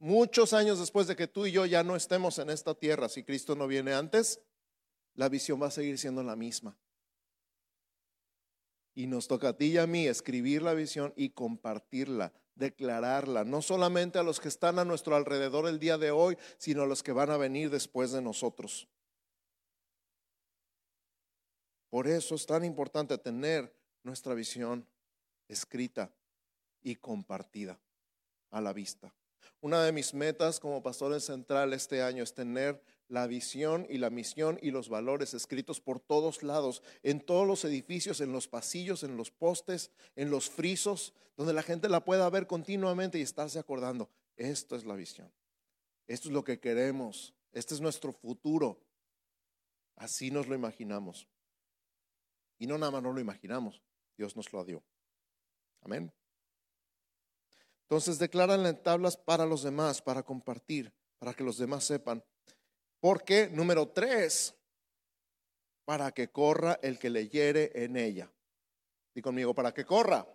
Muchos 0.00 0.52
años 0.52 0.80
después 0.80 1.06
de 1.06 1.14
que 1.14 1.28
tú 1.28 1.46
y 1.46 1.52
yo 1.52 1.64
ya 1.64 1.84
no 1.84 1.94
estemos 1.94 2.40
en 2.40 2.50
esta 2.50 2.74
tierra, 2.74 3.08
si 3.08 3.22
Cristo 3.22 3.54
no 3.54 3.68
viene 3.68 3.94
antes, 3.94 4.40
la 5.14 5.28
visión 5.28 5.62
va 5.62 5.68
a 5.68 5.70
seguir 5.70 5.96
siendo 5.96 6.24
la 6.24 6.34
misma. 6.34 6.76
Y 8.96 9.06
nos 9.06 9.28
toca 9.28 9.50
a 9.50 9.56
ti 9.56 9.66
y 9.66 9.78
a 9.78 9.86
mí 9.86 10.08
escribir 10.08 10.62
la 10.62 10.74
visión 10.74 11.12
y 11.14 11.30
compartirla 11.30 12.32
declararla, 12.60 13.44
no 13.44 13.62
solamente 13.62 14.20
a 14.20 14.22
los 14.22 14.38
que 14.38 14.46
están 14.46 14.78
a 14.78 14.84
nuestro 14.84 15.16
alrededor 15.16 15.66
el 15.66 15.80
día 15.80 15.98
de 15.98 16.12
hoy, 16.12 16.38
sino 16.58 16.82
a 16.82 16.86
los 16.86 17.02
que 17.02 17.10
van 17.10 17.30
a 17.30 17.36
venir 17.36 17.70
después 17.70 18.12
de 18.12 18.22
nosotros. 18.22 18.86
Por 21.88 22.06
eso 22.06 22.36
es 22.36 22.46
tan 22.46 22.64
importante 22.64 23.18
tener 23.18 23.74
nuestra 24.04 24.34
visión 24.34 24.86
escrita 25.48 26.12
y 26.82 26.94
compartida 26.94 27.80
a 28.50 28.60
la 28.60 28.72
vista. 28.72 29.12
Una 29.60 29.82
de 29.82 29.90
mis 29.90 30.14
metas 30.14 30.60
como 30.60 30.82
pastor 30.82 31.12
en 31.14 31.20
central 31.20 31.72
este 31.72 32.02
año 32.02 32.22
es 32.22 32.32
tener 32.32 32.80
la 33.10 33.26
visión 33.26 33.86
y 33.90 33.98
la 33.98 34.08
misión 34.08 34.58
y 34.62 34.70
los 34.70 34.88
valores 34.88 35.34
escritos 35.34 35.80
por 35.80 35.98
todos 35.98 36.44
lados, 36.44 36.82
en 37.02 37.20
todos 37.20 37.46
los 37.46 37.64
edificios, 37.64 38.20
en 38.20 38.32
los 38.32 38.46
pasillos, 38.46 39.02
en 39.02 39.16
los 39.16 39.32
postes, 39.32 39.90
en 40.14 40.30
los 40.30 40.48
frisos, 40.48 41.12
donde 41.36 41.52
la 41.52 41.64
gente 41.64 41.88
la 41.88 42.04
pueda 42.04 42.30
ver 42.30 42.46
continuamente 42.46 43.18
y 43.18 43.22
estarse 43.22 43.58
acordando. 43.58 44.08
Esto 44.36 44.76
es 44.76 44.84
la 44.84 44.94
visión. 44.94 45.30
Esto 46.06 46.28
es 46.28 46.32
lo 46.32 46.44
que 46.44 46.60
queremos. 46.60 47.34
Este 47.52 47.74
es 47.74 47.80
nuestro 47.80 48.12
futuro. 48.12 48.80
Así 49.96 50.30
nos 50.30 50.46
lo 50.46 50.54
imaginamos. 50.54 51.26
Y 52.58 52.68
no 52.68 52.78
nada 52.78 52.92
más 52.92 53.02
no 53.02 53.12
lo 53.12 53.20
imaginamos, 53.20 53.82
Dios 54.16 54.36
nos 54.36 54.52
lo 54.52 54.64
dio. 54.64 54.84
Amén. 55.80 56.12
Entonces 57.82 58.20
declaran 58.20 58.64
en 58.66 58.80
tablas 58.80 59.16
para 59.16 59.46
los 59.46 59.64
demás, 59.64 60.00
para 60.00 60.22
compartir, 60.22 60.92
para 61.18 61.34
que 61.34 61.42
los 61.42 61.58
demás 61.58 61.84
sepan 61.84 62.22
porque, 63.00 63.48
número 63.48 63.88
tres, 63.88 64.54
para 65.84 66.12
que 66.12 66.28
corra 66.28 66.78
el 66.82 66.98
que 66.98 67.10
leyere 67.10 67.72
en 67.74 67.96
ella. 67.96 68.30
Di 69.14 69.22
conmigo, 69.22 69.54
para 69.54 69.74
que 69.74 69.84
corra 69.84 70.26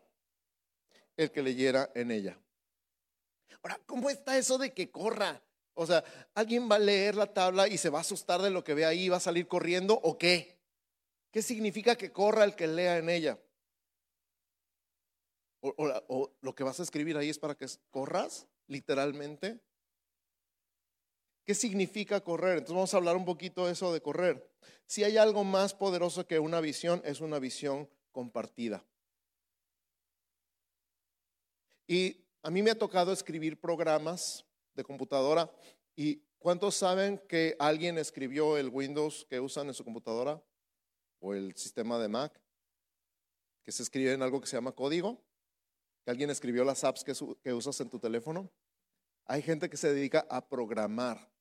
el 1.15 1.31
que 1.31 1.41
leyera 1.41 1.91
en 1.95 2.11
ella. 2.11 2.37
Ahora, 3.61 3.79
¿cómo 3.85 4.09
está 4.09 4.37
eso 4.37 4.57
de 4.57 4.73
que 4.73 4.91
corra? 4.91 5.41
O 5.75 5.85
sea, 5.85 6.03
¿alguien 6.33 6.69
va 6.69 6.75
a 6.75 6.79
leer 6.79 7.15
la 7.15 7.33
tabla 7.33 7.67
y 7.67 7.77
se 7.77 7.89
va 7.89 7.99
a 7.99 8.01
asustar 8.01 8.41
de 8.41 8.49
lo 8.49 8.63
que 8.63 8.73
ve 8.73 8.85
ahí 8.85 9.05
y 9.05 9.09
va 9.09 9.17
a 9.17 9.21
salir 9.21 9.47
corriendo 9.47 9.93
o 9.93 10.17
qué? 10.17 10.57
¿Qué 11.31 11.41
significa 11.41 11.95
que 11.95 12.11
corra 12.11 12.43
el 12.43 12.55
que 12.55 12.67
lea 12.67 12.97
en 12.97 13.09
ella? 13.09 13.39
o, 15.61 16.31
lo 16.41 16.53
que 16.53 16.63
vas 16.63 16.79
a 16.79 16.83
escribir 16.83 17.17
ahí 17.17 17.29
es 17.29 17.39
para 17.39 17.55
que 17.55 17.65
corras, 17.89 18.47
literalmente. 18.67 19.59
¿Qué 21.45 21.53
significa 21.53 22.21
correr? 22.21 22.57
Entonces 22.57 22.75
vamos 22.75 22.93
a 22.93 22.97
hablar 22.97 23.15
un 23.15 23.25
poquito 23.25 23.65
de 23.65 23.73
eso 23.73 23.93
de 23.93 24.01
correr. 24.01 24.49
Si 24.87 25.03
hay 25.03 25.17
algo 25.17 25.43
más 25.43 25.73
poderoso 25.73 26.25
que 26.27 26.39
una 26.39 26.59
visión, 26.59 27.01
es 27.05 27.21
una 27.21 27.39
visión 27.39 27.89
compartida. 28.11 28.83
Y 31.87 32.25
a 32.41 32.49
mí 32.49 32.63
me 32.63 32.71
ha 32.71 32.77
tocado 32.77 33.11
escribir 33.11 33.59
programas 33.59 34.45
de 34.73 34.83
computadora 34.83 35.51
y 35.95 36.23
¿cuántos 36.39 36.75
saben 36.75 37.21
que 37.29 37.55
alguien 37.59 37.97
escribió 37.97 38.57
el 38.57 38.69
Windows 38.69 39.25
que 39.29 39.39
usan 39.39 39.67
en 39.67 39.73
su 39.73 39.83
computadora 39.83 40.43
o 41.19 41.33
el 41.33 41.55
sistema 41.55 41.99
de 41.99 42.07
Mac? 42.07 42.41
Que 43.63 43.71
se 43.71 43.83
escribe 43.83 44.13
en 44.13 44.23
algo 44.23 44.41
que 44.41 44.47
se 44.47 44.57
llama 44.57 44.71
código 44.71 45.23
que 46.05 46.11
alguien 46.11 46.29
escribió 46.29 46.63
las 46.63 46.83
apps 46.83 47.03
que, 47.03 47.53
usas 47.53 47.81
en 47.81 47.89
tu 47.89 47.99
teléfono. 47.99 48.51
Hay 49.25 49.41
gente 49.41 49.71
que 49.71 49.75
se 49.75 49.91
dedica 49.91 50.27
a 50.29 50.47
programar. 50.47 51.34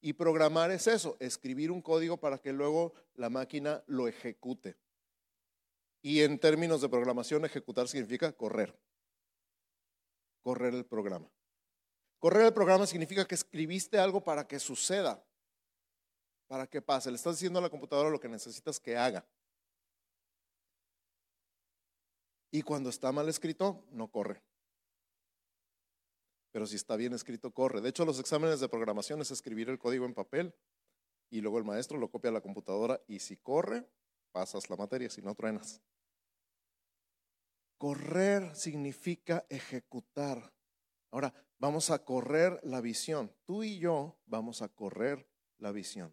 Y 0.00 0.12
programar 0.12 0.70
es 0.70 0.86
eso, 0.86 1.16
escribir 1.18 1.70
un 1.70 1.82
código 1.82 2.18
para 2.18 2.38
que 2.38 2.52
luego 2.52 2.94
la 3.14 3.30
máquina 3.30 3.82
lo 3.86 4.06
ejecute. 4.06 4.76
Y 6.02 6.22
en 6.22 6.38
términos 6.38 6.80
de 6.80 6.88
programación, 6.88 7.44
ejecutar 7.44 7.88
significa 7.88 8.32
correr. 8.32 8.78
Correr 10.42 10.74
el 10.74 10.86
programa. 10.86 11.28
Correr 12.18 12.46
el 12.46 12.54
programa 12.54 12.86
significa 12.86 13.26
que 13.26 13.34
escribiste 13.34 13.98
algo 13.98 14.22
para 14.22 14.46
que 14.46 14.60
suceda, 14.60 15.24
para 16.46 16.66
que 16.66 16.80
pase. 16.80 17.10
Le 17.10 17.16
estás 17.16 17.36
diciendo 17.36 17.58
a 17.58 17.62
la 17.62 17.70
computadora 17.70 18.10
lo 18.10 18.20
que 18.20 18.28
necesitas 18.28 18.78
que 18.78 18.96
haga. 18.96 19.26
Y 22.50 22.62
cuando 22.62 22.88
está 22.88 23.12
mal 23.12 23.28
escrito, 23.28 23.84
no 23.90 24.10
corre. 24.10 24.42
Pero 26.58 26.66
si 26.66 26.74
está 26.74 26.96
bien 26.96 27.12
escrito, 27.12 27.52
corre. 27.52 27.80
De 27.80 27.88
hecho, 27.88 28.04
los 28.04 28.18
exámenes 28.18 28.58
de 28.58 28.68
programación 28.68 29.20
es 29.20 29.30
escribir 29.30 29.68
el 29.68 29.78
código 29.78 30.06
en 30.06 30.12
papel 30.12 30.52
y 31.30 31.40
luego 31.40 31.58
el 31.58 31.64
maestro 31.64 31.98
lo 31.98 32.10
copia 32.10 32.30
a 32.30 32.32
la 32.32 32.40
computadora 32.40 33.00
y 33.06 33.20
si 33.20 33.36
corre, 33.36 33.88
pasas 34.32 34.68
la 34.68 34.74
materia, 34.74 35.08
si 35.08 35.22
no 35.22 35.36
truenas. 35.36 35.80
Correr 37.76 38.56
significa 38.56 39.46
ejecutar. 39.48 40.52
Ahora, 41.12 41.32
vamos 41.60 41.90
a 41.90 42.04
correr 42.04 42.58
la 42.64 42.80
visión. 42.80 43.32
Tú 43.44 43.62
y 43.62 43.78
yo 43.78 44.18
vamos 44.26 44.60
a 44.60 44.68
correr 44.68 45.30
la 45.58 45.70
visión. 45.70 46.12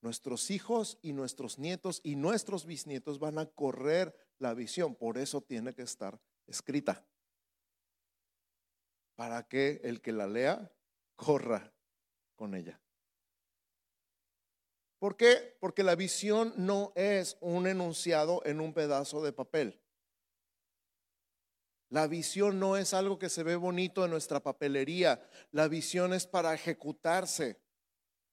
Nuestros 0.00 0.50
hijos 0.50 0.98
y 1.02 1.12
nuestros 1.12 1.58
nietos 1.58 2.00
y 2.02 2.16
nuestros 2.16 2.64
bisnietos 2.64 3.18
van 3.18 3.38
a 3.38 3.44
correr 3.44 4.16
la 4.38 4.54
visión. 4.54 4.94
Por 4.94 5.18
eso 5.18 5.42
tiene 5.42 5.74
que 5.74 5.82
estar 5.82 6.18
escrita. 6.46 7.06
Para 9.18 9.48
que 9.48 9.80
el 9.82 10.00
que 10.00 10.12
la 10.12 10.28
lea 10.28 10.70
corra 11.16 11.72
con 12.36 12.54
ella. 12.54 12.80
¿Por 15.00 15.16
qué? 15.16 15.56
Porque 15.58 15.82
la 15.82 15.96
visión 15.96 16.54
no 16.56 16.92
es 16.94 17.36
un 17.40 17.66
enunciado 17.66 18.42
en 18.44 18.60
un 18.60 18.72
pedazo 18.72 19.20
de 19.24 19.32
papel. 19.32 19.80
La 21.88 22.06
visión 22.06 22.60
no 22.60 22.76
es 22.76 22.94
algo 22.94 23.18
que 23.18 23.28
se 23.28 23.42
ve 23.42 23.56
bonito 23.56 24.04
en 24.04 24.12
nuestra 24.12 24.38
papelería. 24.38 25.20
La 25.50 25.66
visión 25.66 26.14
es 26.14 26.28
para 26.28 26.54
ejecutarse. 26.54 27.60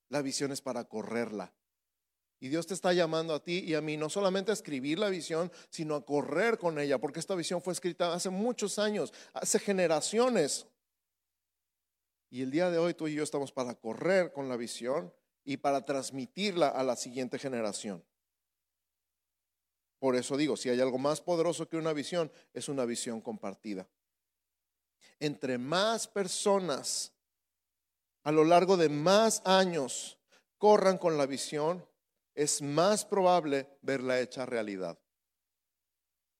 La 0.10 0.22
visión 0.22 0.52
es 0.52 0.62
para 0.62 0.84
correrla. 0.84 1.52
Y 2.40 2.50
Dios 2.50 2.68
te 2.68 2.76
está 2.76 2.94
llamando 2.94 3.34
a 3.34 3.44
ti 3.44 3.64
y 3.66 3.74
a 3.74 3.82
mí 3.82 3.98
no 3.98 4.08
solamente 4.08 4.52
a 4.52 4.54
escribir 4.54 5.00
la 5.00 5.10
visión, 5.10 5.52
sino 5.72 5.96
a 5.96 6.06
correr 6.06 6.60
con 6.60 6.78
ella, 6.78 7.00
porque 7.00 7.20
esta 7.20 7.34
visión 7.34 7.60
fue 7.60 7.74
escrita 7.74 8.14
hace 8.14 8.30
muchos 8.30 8.78
años, 8.78 9.12
hace 9.34 9.58
generaciones. 9.58 10.68
Y 12.36 12.42
el 12.42 12.52
día 12.52 12.70
de 12.70 12.78
hoy 12.78 12.94
tú 12.94 13.08
y 13.08 13.14
yo 13.14 13.24
estamos 13.24 13.54
para 13.54 13.76
correr 13.76 14.34
con 14.34 14.50
la 14.50 14.58
visión 14.58 15.14
y 15.46 15.56
para 15.56 15.86
transmitirla 15.86 16.68
a 16.68 16.84
la 16.84 16.98
siguiente 16.98 17.40
generación. 17.40 18.04
Por 20.00 20.18
eso 20.18 20.36
digo, 20.36 20.58
si 20.58 20.68
hay 20.68 20.82
algo 20.82 20.98
más 20.98 21.22
poderoso 21.22 21.70
que 21.70 21.78
una 21.78 21.94
visión, 21.94 22.30
es 22.54 22.68
una 22.68 22.84
visión 22.84 23.22
compartida. 23.22 23.88
Entre 25.18 25.58
más 25.58 26.10
personas 26.10 27.14
a 28.24 28.34
lo 28.34 28.44
largo 28.44 28.76
de 28.76 28.90
más 28.90 29.42
años 29.46 30.20
corran 30.58 30.98
con 30.98 31.18
la 31.18 31.28
visión, 31.28 31.88
es 32.34 32.62
más 32.62 33.06
probable 33.06 33.78
verla 33.82 34.20
hecha 34.20 34.46
realidad. 34.46 35.00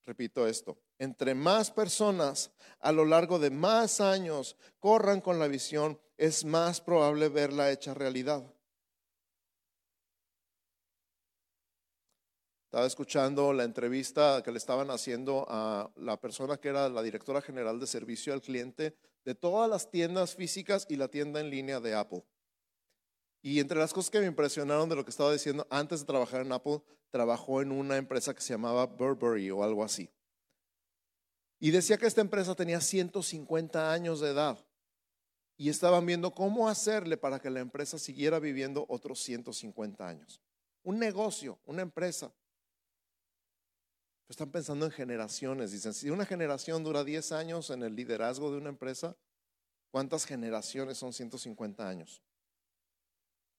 Repito 0.04 0.46
esto, 0.46 0.76
entre 0.98 1.34
más 1.34 1.70
personas 1.70 2.50
a 2.80 2.92
lo 2.92 3.04
largo 3.04 3.38
de 3.38 3.50
más 3.50 4.00
años 4.00 4.56
corran 4.78 5.20
con 5.20 5.38
la 5.38 5.48
visión, 5.48 5.98
es 6.16 6.44
más 6.44 6.80
probable 6.80 7.28
verla 7.28 7.70
hecha 7.70 7.94
realidad. 7.94 8.52
Estaba 12.66 12.86
escuchando 12.86 13.52
la 13.52 13.64
entrevista 13.64 14.42
que 14.42 14.50
le 14.50 14.58
estaban 14.58 14.90
haciendo 14.90 15.46
a 15.48 15.90
la 15.96 16.20
persona 16.20 16.58
que 16.58 16.68
era 16.68 16.88
la 16.88 17.02
directora 17.02 17.40
general 17.40 17.80
de 17.80 17.86
servicio 17.86 18.32
al 18.32 18.42
cliente 18.42 18.96
de 19.24 19.34
todas 19.34 19.70
las 19.70 19.90
tiendas 19.90 20.34
físicas 20.34 20.86
y 20.88 20.96
la 20.96 21.08
tienda 21.08 21.40
en 21.40 21.50
línea 21.50 21.80
de 21.80 21.94
Apple. 21.94 22.24
Y 23.42 23.60
entre 23.60 23.78
las 23.78 23.92
cosas 23.92 24.10
que 24.10 24.20
me 24.20 24.26
impresionaron 24.26 24.88
de 24.88 24.96
lo 24.96 25.04
que 25.04 25.10
estaba 25.10 25.32
diciendo, 25.32 25.66
antes 25.70 26.00
de 26.00 26.06
trabajar 26.06 26.42
en 26.42 26.52
Apple, 26.52 26.82
trabajó 27.10 27.62
en 27.62 27.72
una 27.72 27.96
empresa 27.96 28.34
que 28.34 28.40
se 28.40 28.52
llamaba 28.52 28.86
Burberry 28.86 29.50
o 29.50 29.62
algo 29.62 29.84
así. 29.84 30.10
Y 31.58 31.70
decía 31.70 31.96
que 31.96 32.06
esta 32.06 32.20
empresa 32.20 32.54
tenía 32.54 32.80
150 32.80 33.92
años 33.92 34.20
de 34.20 34.30
edad. 34.30 34.58
Y 35.56 35.70
estaban 35.70 36.04
viendo 36.04 36.34
cómo 36.34 36.68
hacerle 36.68 37.16
para 37.16 37.40
que 37.40 37.48
la 37.48 37.60
empresa 37.60 37.98
siguiera 37.98 38.38
viviendo 38.38 38.84
otros 38.88 39.20
150 39.20 40.06
años. 40.06 40.42
Un 40.82 40.98
negocio, 40.98 41.58
una 41.64 41.82
empresa. 41.82 42.30
Están 44.28 44.50
pensando 44.50 44.84
en 44.84 44.92
generaciones. 44.92 45.72
Dicen, 45.72 45.94
si 45.94 46.10
una 46.10 46.26
generación 46.26 46.84
dura 46.84 47.04
10 47.04 47.32
años 47.32 47.70
en 47.70 47.82
el 47.82 47.96
liderazgo 47.96 48.50
de 48.50 48.58
una 48.58 48.68
empresa, 48.68 49.16
¿cuántas 49.90 50.26
generaciones 50.26 50.98
son 50.98 51.12
150 51.12 51.88
años? 51.88 52.22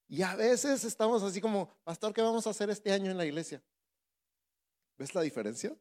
Y 0.07 0.21
a 0.21 0.35
veces 0.35 0.83
estamos 0.83 1.23
así 1.23 1.41
como, 1.41 1.73
pastor, 1.83 2.13
¿qué 2.13 2.21
vamos 2.21 2.45
a 2.45 2.51
hacer 2.51 2.69
este 2.69 2.91
año 2.91 3.09
en 3.09 3.17
la 3.17 3.25
iglesia? 3.25 3.61
¿Ves 4.97 5.15
la 5.15 5.21
diferencia? 5.21 5.75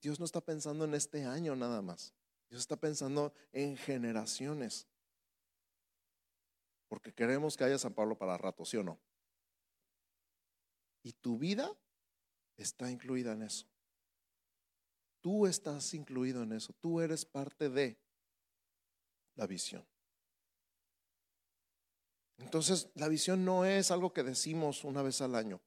Dios 0.00 0.18
no 0.18 0.24
está 0.24 0.40
pensando 0.40 0.84
en 0.84 0.94
este 0.94 1.24
año 1.24 1.54
nada 1.54 1.82
más. 1.82 2.14
Dios 2.48 2.62
está 2.62 2.76
pensando 2.76 3.32
en 3.52 3.76
generaciones. 3.76 4.86
Porque 6.88 7.12
queremos 7.12 7.56
que 7.56 7.64
haya 7.64 7.78
San 7.78 7.94
Pablo 7.94 8.18
para 8.18 8.36
rato, 8.36 8.64
¿sí 8.64 8.76
o 8.76 8.82
no? 8.82 8.98
Y 11.02 11.12
tu 11.12 11.38
vida 11.38 11.70
está 12.56 12.90
incluida 12.90 13.32
en 13.32 13.42
eso. 13.42 13.66
Tú 15.20 15.46
estás 15.46 15.94
incluido 15.94 16.42
en 16.42 16.52
eso. 16.52 16.72
Tú 16.80 17.00
eres 17.00 17.24
parte 17.24 17.68
de 17.68 17.98
la 19.34 19.46
visión. 19.46 19.86
Entonces, 22.38 22.90
la 22.94 23.08
visión 23.08 23.44
no 23.44 23.64
es 23.64 23.90
algo 23.90 24.12
que 24.12 24.22
decimos 24.22 24.82
una 24.84 25.02
vez 25.02 25.20
al 25.20 25.34
año. 25.34 25.60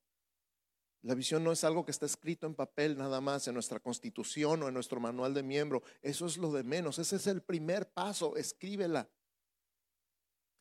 La 1.03 1.15
visión 1.15 1.43
no 1.43 1.51
es 1.51 1.63
algo 1.65 1.83
que 1.83 1.91
está 1.91 2.05
escrito 2.05 2.47
en 2.47 2.55
papel 2.55 2.97
nada 2.97 3.19
más, 3.19 3.47
en 3.47 3.53
nuestra 3.53 3.79
constitución 3.79 4.63
o 4.63 4.69
en 4.69 4.73
nuestro 4.73 5.01
manual 5.01 5.33
de 5.33 5.43
miembro. 5.43 5.83
Eso 6.01 6.25
es 6.25 6.37
lo 6.37 6.51
de 6.51 6.63
menos. 6.63 6.97
Ese 6.97 7.17
es 7.17 7.27
el 7.27 7.41
primer 7.41 7.91
paso. 7.91 8.37
Escríbela. 8.37 9.09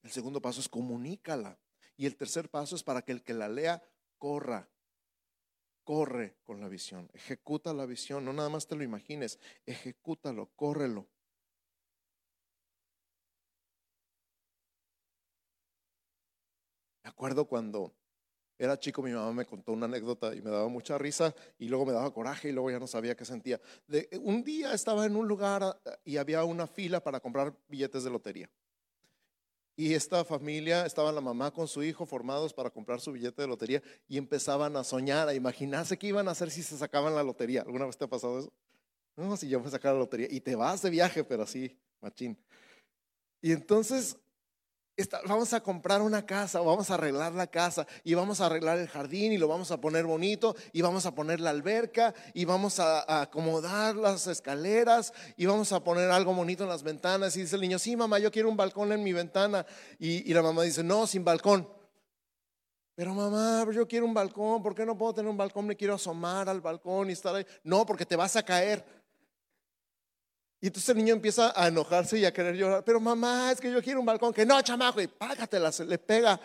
El 0.02 0.10
segundo 0.10 0.42
paso 0.42 0.60
es 0.60 0.68
comunícala. 0.68 1.58
Y 1.96 2.06
el 2.06 2.16
tercer 2.16 2.50
paso 2.50 2.74
es 2.74 2.82
para 2.82 3.02
que 3.02 3.12
el 3.12 3.22
que 3.22 3.34
la 3.34 3.48
lea 3.48 3.82
corra. 4.18 4.68
Corre 5.84 6.36
con 6.42 6.60
la 6.60 6.68
visión. 6.68 7.08
Ejecuta 7.14 7.72
la 7.72 7.86
visión. 7.86 8.24
No 8.24 8.32
nada 8.32 8.48
más 8.48 8.66
te 8.66 8.74
lo 8.74 8.82
imagines. 8.82 9.38
Ejecútalo, 9.64 10.50
córrelo. 10.56 11.08
acuerdo 17.22 17.46
cuando 17.46 17.94
era 18.64 18.78
chico, 18.78 19.02
mi 19.02 19.10
mamá 19.10 19.32
me 19.32 19.44
contó 19.44 19.72
una 19.72 19.86
anécdota 19.86 20.32
y 20.36 20.40
me 20.40 20.48
daba 20.48 20.68
mucha 20.68 20.96
risa 20.96 21.34
y 21.58 21.66
luego 21.66 21.84
me 21.84 21.92
daba 21.92 22.14
coraje 22.14 22.50
y 22.50 22.52
luego 22.52 22.70
ya 22.70 22.78
no 22.78 22.86
sabía 22.86 23.16
qué 23.16 23.24
sentía. 23.24 23.60
De, 23.88 24.08
un 24.22 24.44
día 24.44 24.72
estaba 24.72 25.04
en 25.04 25.16
un 25.16 25.26
lugar 25.26 25.64
ah, 25.64 25.76
y 26.04 26.16
había 26.16 26.44
una 26.44 26.68
fila 26.68 27.02
para 27.02 27.18
comprar 27.18 27.52
billetes 27.66 28.04
de 28.04 28.10
lotería. 28.10 28.48
Y 29.74 29.94
esta 29.94 30.24
familia, 30.24 30.86
estaba 30.86 31.10
la 31.10 31.20
mamá 31.20 31.50
con 31.50 31.66
su 31.66 31.82
hijo 31.82 32.06
formados 32.06 32.54
para 32.54 32.70
comprar 32.70 33.00
su 33.00 33.10
billete 33.10 33.42
de 33.42 33.48
lotería 33.48 33.82
y 34.06 34.16
empezaban 34.16 34.76
a 34.76 34.84
soñar, 34.84 35.26
a 35.26 35.34
imaginarse 35.34 35.98
qué 35.98 36.06
iban 36.06 36.28
a 36.28 36.30
hacer 36.30 36.48
si 36.48 36.62
se 36.62 36.78
sacaban 36.78 37.16
la 37.16 37.24
lotería. 37.24 37.62
¿Alguna 37.62 37.86
vez 37.86 37.96
te 37.96 38.04
ha 38.04 38.08
pasado 38.08 38.38
eso? 38.38 38.52
No, 39.16 39.36
si 39.36 39.48
yo 39.48 39.58
me 39.58 39.70
sacara 39.70 39.94
la 39.94 40.00
lotería. 40.00 40.28
Y 40.30 40.40
te 40.40 40.54
vas 40.54 40.82
de 40.82 40.90
viaje, 40.90 41.24
pero 41.24 41.42
así, 41.42 41.76
machín. 42.00 42.38
Y 43.40 43.50
entonces 43.50 44.16
vamos 45.26 45.52
a 45.52 45.62
comprar 45.62 46.02
una 46.02 46.24
casa, 46.26 46.60
o 46.60 46.64
vamos 46.64 46.90
a 46.90 46.94
arreglar 46.94 47.32
la 47.32 47.46
casa 47.46 47.86
y 48.04 48.14
vamos 48.14 48.40
a 48.40 48.46
arreglar 48.46 48.78
el 48.78 48.88
jardín 48.88 49.32
y 49.32 49.38
lo 49.38 49.48
vamos 49.48 49.70
a 49.70 49.80
poner 49.80 50.04
bonito 50.04 50.54
y 50.72 50.82
vamos 50.82 51.06
a 51.06 51.14
poner 51.14 51.40
la 51.40 51.50
alberca 51.50 52.14
y 52.34 52.44
vamos 52.44 52.78
a, 52.78 53.22
acomodar 53.22 53.96
las 53.96 54.26
escaleras 54.26 55.12
y 55.36 55.46
vamos 55.46 55.72
a 55.72 55.82
poner 55.82 56.10
algo 56.10 56.34
bonito 56.34 56.64
en 56.64 56.68
las 56.68 56.82
ventanas. 56.82 57.36
Y 57.36 57.42
dice 57.42 57.56
el 57.56 57.62
niño, 57.62 57.78
sí, 57.78 57.96
mamá, 57.96 58.18
yo 58.18 58.30
quiero 58.30 58.48
un 58.48 58.56
balcón 58.56 58.92
en 58.92 59.02
mi 59.02 59.12
ventana. 59.12 59.64
Y, 59.98 60.30
y 60.30 60.34
la 60.34 60.42
mamá 60.42 60.62
dice, 60.62 60.82
no, 60.82 61.06
sin 61.06 61.24
balcón. 61.24 61.68
Pero 62.94 63.14
mamá, 63.14 63.64
yo 63.72 63.88
quiero 63.88 64.04
un 64.04 64.12
balcón, 64.12 64.62
¿por 64.62 64.74
qué 64.74 64.84
no 64.84 64.96
puedo 64.98 65.14
tener 65.14 65.30
un 65.30 65.36
balcón? 65.36 65.66
Me 65.66 65.76
quiero 65.76 65.94
asomar 65.94 66.48
al 66.48 66.60
balcón 66.60 67.08
y 67.08 67.14
estar 67.14 67.34
ahí. 67.34 67.46
No, 67.64 67.86
porque 67.86 68.04
te 68.04 68.16
vas 68.16 68.36
a 68.36 68.42
caer. 68.42 68.84
Y 70.62 70.68
entonces 70.68 70.90
el 70.90 70.98
niño 70.98 71.14
empieza 71.14 71.52
a 71.60 71.66
enojarse 71.66 72.20
y 72.20 72.24
a 72.24 72.32
querer 72.32 72.54
llorar. 72.54 72.84
Pero 72.84 73.00
mamá, 73.00 73.50
es 73.50 73.60
que 73.60 73.70
yo 73.70 73.82
quiero 73.82 73.98
un 73.98 74.06
balcón. 74.06 74.32
Que 74.32 74.46
no, 74.46 74.62
chamaco, 74.62 75.00
y 75.00 75.08
págatela, 75.08 75.72
se 75.72 75.84
le 75.84 75.98
pega. 75.98 76.40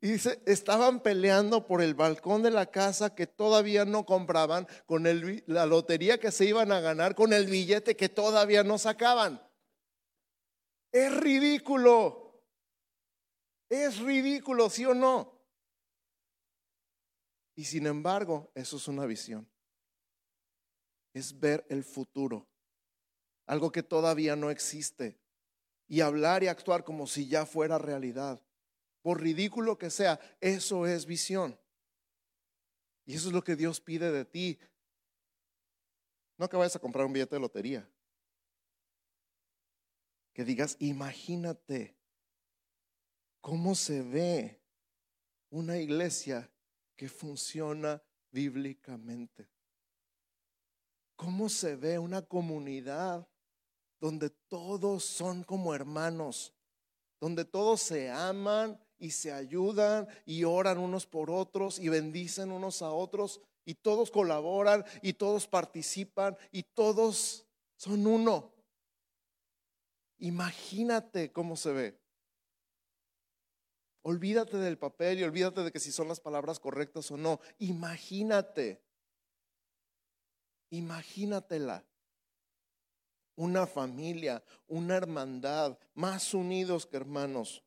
Y 0.00 0.12
dice, 0.12 0.40
estaban 0.46 1.00
peleando 1.00 1.66
por 1.66 1.82
el 1.82 1.94
balcón 1.94 2.44
de 2.44 2.52
la 2.52 2.66
casa 2.66 3.12
que 3.12 3.26
todavía 3.26 3.84
no 3.84 4.06
compraban, 4.06 4.68
con 4.86 5.02
la 5.46 5.66
lotería 5.66 6.20
que 6.20 6.30
se 6.30 6.44
iban 6.44 6.70
a 6.70 6.78
ganar, 6.78 7.16
con 7.16 7.32
el 7.32 7.46
billete 7.46 7.96
que 7.96 8.08
todavía 8.08 8.62
no 8.62 8.78
sacaban. 8.78 9.42
Es 10.92 11.12
ridículo. 11.16 12.44
Es 13.68 13.98
ridículo, 13.98 14.70
¿sí 14.70 14.86
o 14.86 14.94
no? 14.94 15.36
Y 17.56 17.64
sin 17.64 17.88
embargo, 17.88 18.52
eso 18.54 18.76
es 18.76 18.86
una 18.86 19.04
visión. 19.04 19.50
Es 21.12 21.36
ver 21.40 21.66
el 21.68 21.82
futuro 21.82 22.49
algo 23.50 23.72
que 23.72 23.82
todavía 23.82 24.36
no 24.36 24.48
existe, 24.48 25.18
y 25.88 26.02
hablar 26.02 26.44
y 26.44 26.46
actuar 26.46 26.84
como 26.84 27.08
si 27.08 27.26
ya 27.26 27.44
fuera 27.44 27.78
realidad. 27.78 28.40
Por 29.02 29.20
ridículo 29.20 29.76
que 29.76 29.90
sea, 29.90 30.20
eso 30.40 30.86
es 30.86 31.04
visión. 31.04 31.58
Y 33.04 33.16
eso 33.16 33.26
es 33.26 33.34
lo 33.34 33.42
que 33.42 33.56
Dios 33.56 33.80
pide 33.80 34.12
de 34.12 34.24
ti. 34.24 34.60
No 36.38 36.48
que 36.48 36.56
vayas 36.56 36.76
a 36.76 36.78
comprar 36.78 37.04
un 37.04 37.12
billete 37.12 37.34
de 37.34 37.40
lotería. 37.40 37.90
Que 40.32 40.44
digas, 40.44 40.76
imagínate 40.78 41.96
cómo 43.40 43.74
se 43.74 44.02
ve 44.02 44.62
una 45.48 45.76
iglesia 45.76 46.48
que 46.94 47.08
funciona 47.08 48.00
bíblicamente. 48.30 49.50
¿Cómo 51.16 51.48
se 51.48 51.74
ve 51.74 51.98
una 51.98 52.22
comunidad 52.22 53.26
donde 54.00 54.30
todos 54.30 55.04
son 55.04 55.44
como 55.44 55.74
hermanos, 55.74 56.54
donde 57.20 57.44
todos 57.44 57.82
se 57.82 58.10
aman 58.10 58.80
y 58.98 59.10
se 59.10 59.30
ayudan 59.30 60.08
y 60.24 60.44
oran 60.44 60.78
unos 60.78 61.06
por 61.06 61.30
otros 61.30 61.78
y 61.78 61.88
bendicen 61.88 62.50
unos 62.50 62.80
a 62.82 62.90
otros 62.90 63.40
y 63.64 63.74
todos 63.74 64.10
colaboran 64.10 64.84
y 65.02 65.12
todos 65.12 65.46
participan 65.46 66.36
y 66.50 66.62
todos 66.62 67.46
son 67.76 68.06
uno. 68.06 68.52
Imagínate 70.18 71.30
cómo 71.30 71.56
se 71.56 71.72
ve. 71.72 72.00
Olvídate 74.02 74.56
del 74.56 74.78
papel 74.78 75.18
y 75.18 75.24
olvídate 75.24 75.62
de 75.62 75.70
que 75.70 75.80
si 75.80 75.92
son 75.92 76.08
las 76.08 76.20
palabras 76.20 76.58
correctas 76.58 77.10
o 77.10 77.18
no. 77.18 77.38
Imagínate. 77.58 78.82
Imagínatela 80.70 81.84
una 83.40 83.66
familia, 83.66 84.44
una 84.68 84.96
hermandad, 84.96 85.78
más 85.94 86.34
unidos 86.34 86.84
que 86.84 86.98
hermanos. 86.98 87.64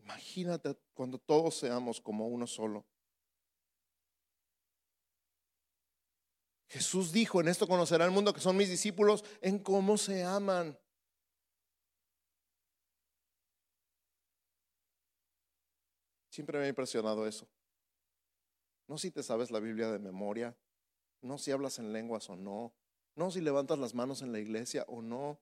Imagínate 0.00 0.76
cuando 0.92 1.16
todos 1.18 1.56
seamos 1.56 2.00
como 2.00 2.26
uno 2.26 2.44
solo. 2.44 2.84
Jesús 6.66 7.12
dijo, 7.12 7.40
en 7.40 7.46
esto 7.46 7.68
conocerá 7.68 8.04
el 8.04 8.10
mundo 8.10 8.34
que 8.34 8.40
son 8.40 8.56
mis 8.56 8.68
discípulos, 8.68 9.24
en 9.40 9.60
cómo 9.60 9.96
se 9.96 10.24
aman. 10.24 10.76
Siempre 16.30 16.58
me 16.58 16.64
ha 16.64 16.68
impresionado 16.68 17.28
eso. 17.28 17.48
No 18.88 18.98
si 18.98 19.12
te 19.12 19.22
sabes 19.22 19.52
la 19.52 19.60
Biblia 19.60 19.92
de 19.92 20.00
memoria, 20.00 20.56
no 21.22 21.38
si 21.38 21.50
hablas 21.50 21.78
en 21.78 21.92
lenguas 21.92 22.28
o 22.28 22.36
no, 22.36 22.72
no 23.14 23.30
si 23.30 23.40
levantas 23.40 23.78
las 23.78 23.94
manos 23.94 24.22
en 24.22 24.32
la 24.32 24.40
iglesia 24.40 24.84
o 24.88 25.02
no, 25.02 25.38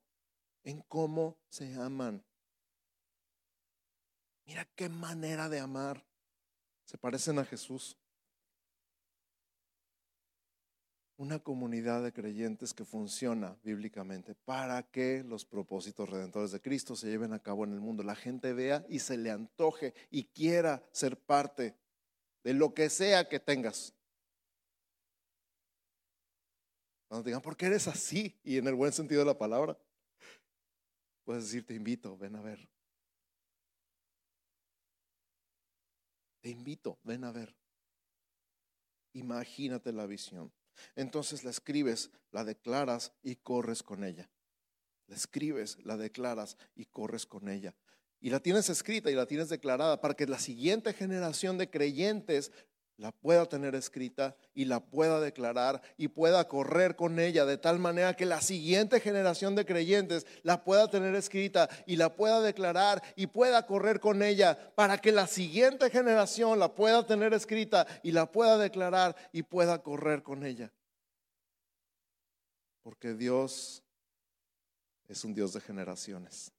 en 0.63 0.81
cómo 0.81 1.37
se 1.49 1.73
aman. 1.75 2.23
Mira 4.45 4.67
qué 4.75 4.89
manera 4.89 5.49
de 5.49 5.59
amar. 5.59 6.05
Se 6.85 6.97
parecen 6.97 7.39
a 7.39 7.45
Jesús. 7.45 7.97
Una 11.17 11.39
comunidad 11.39 12.03
de 12.03 12.11
creyentes 12.11 12.73
que 12.73 12.83
funciona 12.83 13.55
bíblicamente 13.63 14.33
para 14.33 14.81
que 14.83 15.23
los 15.23 15.45
propósitos 15.45 16.09
redentores 16.09 16.51
de 16.51 16.59
Cristo 16.59 16.95
se 16.95 17.09
lleven 17.09 17.33
a 17.33 17.39
cabo 17.39 17.63
en 17.63 17.73
el 17.73 17.79
mundo. 17.79 18.01
La 18.01 18.15
gente 18.15 18.53
vea 18.53 18.83
y 18.89 18.99
se 18.99 19.17
le 19.17 19.29
antoje 19.29 19.93
y 20.09 20.25
quiera 20.25 20.83
ser 20.91 21.17
parte 21.17 21.75
de 22.43 22.53
lo 22.53 22.73
que 22.73 22.89
sea 22.89 23.29
que 23.29 23.39
tengas. 23.39 23.93
Cuando 27.11 27.25
te 27.25 27.31
digan, 27.31 27.41
¿por 27.41 27.57
qué 27.57 27.65
eres 27.65 27.89
así? 27.89 28.39
Y 28.41 28.55
en 28.55 28.67
el 28.67 28.73
buen 28.73 28.93
sentido 28.93 29.19
de 29.19 29.25
la 29.25 29.37
palabra, 29.37 29.77
puedes 31.25 31.43
decir, 31.43 31.65
te 31.65 31.73
invito, 31.73 32.17
ven 32.17 32.37
a 32.37 32.41
ver. 32.41 32.69
Te 36.39 36.47
invito, 36.47 36.99
ven 37.03 37.25
a 37.25 37.33
ver. 37.33 37.53
Imagínate 39.11 39.91
la 39.91 40.05
visión. 40.05 40.53
Entonces 40.95 41.43
la 41.43 41.49
escribes, 41.49 42.11
la 42.31 42.45
declaras 42.45 43.11
y 43.21 43.35
corres 43.35 43.83
con 43.83 44.05
ella. 44.05 44.31
La 45.07 45.17
escribes, 45.17 45.79
la 45.83 45.97
declaras 45.97 46.55
y 46.75 46.85
corres 46.85 47.25
con 47.25 47.49
ella. 47.49 47.75
Y 48.21 48.29
la 48.29 48.39
tienes 48.39 48.69
escrita 48.69 49.11
y 49.11 49.15
la 49.15 49.25
tienes 49.25 49.49
declarada 49.49 49.99
para 49.99 50.13
que 50.13 50.27
la 50.27 50.39
siguiente 50.39 50.93
generación 50.93 51.57
de 51.57 51.69
creyentes 51.69 52.53
la 53.01 53.11
pueda 53.11 53.47
tener 53.47 53.73
escrita 53.73 54.35
y 54.53 54.65
la 54.65 54.79
pueda 54.79 55.19
declarar 55.19 55.81
y 55.97 56.09
pueda 56.09 56.47
correr 56.47 56.95
con 56.95 57.17
ella 57.17 57.45
de 57.45 57.57
tal 57.57 57.79
manera 57.79 58.15
que 58.15 58.27
la 58.27 58.41
siguiente 58.41 58.99
generación 58.99 59.55
de 59.55 59.65
creyentes 59.65 60.27
la 60.43 60.63
pueda 60.63 60.87
tener 60.87 61.15
escrita 61.15 61.67
y 61.87 61.95
la 61.95 62.15
pueda 62.15 62.41
declarar 62.41 63.01
y 63.15 63.25
pueda 63.25 63.65
correr 63.65 63.99
con 63.99 64.21
ella 64.21 64.71
para 64.75 64.99
que 64.99 65.11
la 65.11 65.25
siguiente 65.25 65.89
generación 65.89 66.59
la 66.59 66.75
pueda 66.75 67.03
tener 67.03 67.33
escrita 67.33 67.87
y 68.03 68.11
la 68.11 68.31
pueda 68.31 68.59
declarar 68.59 69.15
y 69.31 69.41
pueda 69.41 69.81
correr 69.81 70.21
con 70.21 70.45
ella. 70.45 70.71
Porque 72.83 73.15
Dios 73.15 73.81
es 75.07 75.25
un 75.25 75.33
Dios 75.33 75.53
de 75.53 75.61
generaciones. 75.61 76.51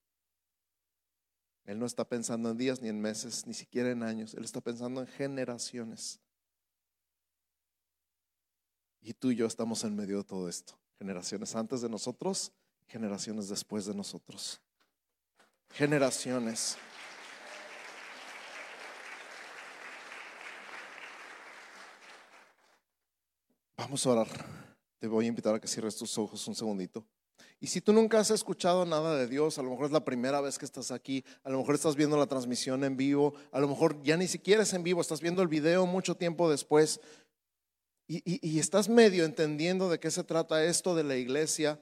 Él 1.67 1.79
no 1.79 1.87
está 1.87 2.05
pensando 2.05 2.51
en 2.51 2.59
días 2.59 2.83
ni 2.83 2.89
en 2.89 3.01
meses, 3.01 3.47
ni 3.47 3.55
siquiera 3.55 3.93
en 3.93 4.03
años. 4.03 4.35
Él 4.35 4.45
está 4.45 4.61
pensando 4.61 5.01
en 5.01 5.07
generaciones. 5.07 6.19
Y 9.03 9.15
tú 9.15 9.33
y 9.33 9.37
yo 9.37 9.47
estamos 9.47 9.83
en 9.83 9.97
medio 9.97 10.19
de 10.19 10.25
todo 10.25 10.49
esto. 10.49 10.79
Generaciones 10.99 11.57
antes 11.57 11.81
de 11.81 11.89
nosotros, 11.89 12.53
generaciones 12.87 13.49
después 13.49 13.85
de 13.85 13.95
nosotros. 13.95 14.61
Generaciones. 15.71 16.77
Vamos 23.77 24.07
a 24.07 24.11
orar. 24.11 24.29
Te 25.01 25.09
voy 25.09 25.25
a 25.25 25.29
invitar 25.29 25.57
a 25.57 25.61
que 25.61 25.67
cierres 25.67 25.97
tus 25.97 26.17
ojos 26.17 26.47
un 26.47 26.55
segundito. 26.55 27.05
Y 27.63 27.69
si 27.69 27.81
tú 27.81 27.93
nunca 27.93 28.19
has 28.19 28.31
escuchado 28.33 28.85
nada 28.85 29.17
de 29.17 29.29
Dios, 29.29 29.57
a 29.57 29.63
lo 29.63 29.71
mejor 29.71 29.87
es 29.87 29.93
la 29.93 30.05
primera 30.05 30.41
vez 30.41 30.59
que 30.59 30.65
estás 30.65 30.91
aquí, 30.91 31.25
a 31.45 31.49
lo 31.49 31.59
mejor 31.59 31.77
estás 31.77 31.95
viendo 31.95 32.17
la 32.17 32.27
transmisión 32.27 32.83
en 32.83 32.97
vivo, 32.97 33.35
a 33.53 33.61
lo 33.61 33.69
mejor 33.69 34.03
ya 34.03 34.17
ni 34.17 34.27
siquiera 34.27 34.65
es 34.65 34.73
en 34.73 34.83
vivo, 34.83 35.01
estás 35.01 35.21
viendo 35.21 35.43
el 35.43 35.49
video 35.49 35.87
mucho 35.87 36.17
tiempo 36.17 36.51
después, 36.51 37.01
y, 38.25 38.59
estás 38.59 38.89
medio 38.89 39.25
entendiendo 39.25 39.89
de 39.89 39.99
qué 39.99 40.11
se 40.11 40.25
trata 40.25 40.65
esto 40.65 40.95
de 40.95 41.05
la 41.05 41.17
iglesia, 41.17 41.81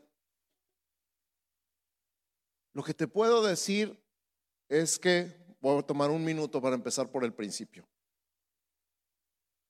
lo 2.73 2.85
que 2.85 2.95
te 2.95 3.09
puedo 3.09 3.43
decir 3.43 4.01
es 4.69 4.99
que 4.99 5.35
voy 5.61 5.79
a 5.79 5.83
tomar 5.83 6.11
un 6.11 6.25
minuto 6.25 6.63
para 6.63 6.77
empezar 6.77 7.11
por 7.11 7.25
el 7.25 7.33
principio. 7.33 7.89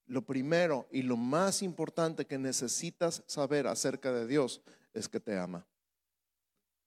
Lo 0.07 0.23
primero 0.23 0.89
y 0.91 1.03
lo 1.03 1.17
más 1.17 1.63
importante 1.63 2.27
que 2.27 2.37
necesitas 2.37 3.23
saber 3.27 3.67
acerca 3.67 4.13
de 4.13 4.27
Dios 4.27 4.61
es 4.93 5.09
que 5.09 5.21
te 5.21 5.39
ama. 5.39 5.67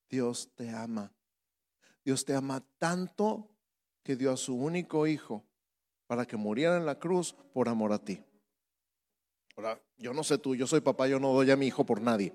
Dios 0.09 0.51
te 0.55 0.69
ama. 0.69 1.11
Dios 2.03 2.25
te 2.25 2.35
ama 2.35 2.63
tanto 2.77 3.49
que 4.03 4.15
dio 4.15 4.31
a 4.31 4.37
su 4.37 4.55
único 4.55 5.07
hijo 5.07 5.43
para 6.05 6.25
que 6.25 6.35
muriera 6.35 6.77
en 6.77 6.85
la 6.85 6.99
cruz 6.99 7.33
por 7.53 7.69
amor 7.69 7.93
a 7.93 7.97
ti. 7.97 8.23
Ahora, 9.55 9.81
yo 9.97 10.13
no 10.13 10.23
sé 10.23 10.37
tú, 10.37 10.55
yo 10.55 10.67
soy 10.67 10.81
papá, 10.81 11.07
yo 11.07 11.19
no 11.19 11.33
doy 11.33 11.51
a 11.51 11.55
mi 11.55 11.67
hijo 11.67 11.85
por 11.85 12.01
nadie. 12.01 12.33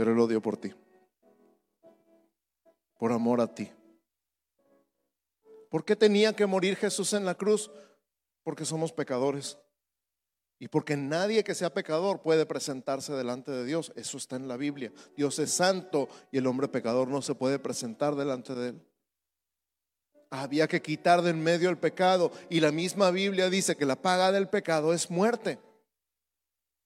pero 0.00 0.12
Él 0.12 0.16
lo 0.16 0.26
dio 0.26 0.40
por 0.40 0.56
ti, 0.56 0.72
por 2.98 3.12
amor 3.12 3.42
a 3.42 3.54
ti. 3.54 3.70
¿Por 5.68 5.84
qué 5.84 5.94
tenía 5.94 6.34
que 6.34 6.46
morir 6.46 6.76
Jesús 6.76 7.12
en 7.12 7.26
la 7.26 7.34
cruz? 7.34 7.70
Porque 8.42 8.64
somos 8.64 8.92
pecadores. 8.92 9.58
Y 10.58 10.68
porque 10.68 10.96
nadie 10.96 11.44
que 11.44 11.54
sea 11.54 11.74
pecador 11.74 12.22
puede 12.22 12.46
presentarse 12.46 13.12
delante 13.12 13.50
de 13.50 13.66
Dios. 13.66 13.92
Eso 13.94 14.16
está 14.16 14.36
en 14.36 14.48
la 14.48 14.56
Biblia. 14.56 14.90
Dios 15.18 15.38
es 15.38 15.52
santo 15.52 16.08
y 16.32 16.38
el 16.38 16.46
hombre 16.46 16.68
pecador 16.68 17.08
no 17.08 17.20
se 17.20 17.34
puede 17.34 17.58
presentar 17.58 18.16
delante 18.16 18.54
de 18.54 18.68
él. 18.70 18.89
Había 20.30 20.68
que 20.68 20.80
quitar 20.80 21.22
de 21.22 21.30
en 21.30 21.42
medio 21.42 21.70
el 21.70 21.78
pecado. 21.78 22.30
Y 22.48 22.60
la 22.60 22.70
misma 22.72 23.10
Biblia 23.10 23.50
dice 23.50 23.76
que 23.76 23.84
la 23.84 23.96
paga 23.96 24.32
del 24.32 24.48
pecado 24.48 24.94
es 24.94 25.10
muerte. 25.10 25.58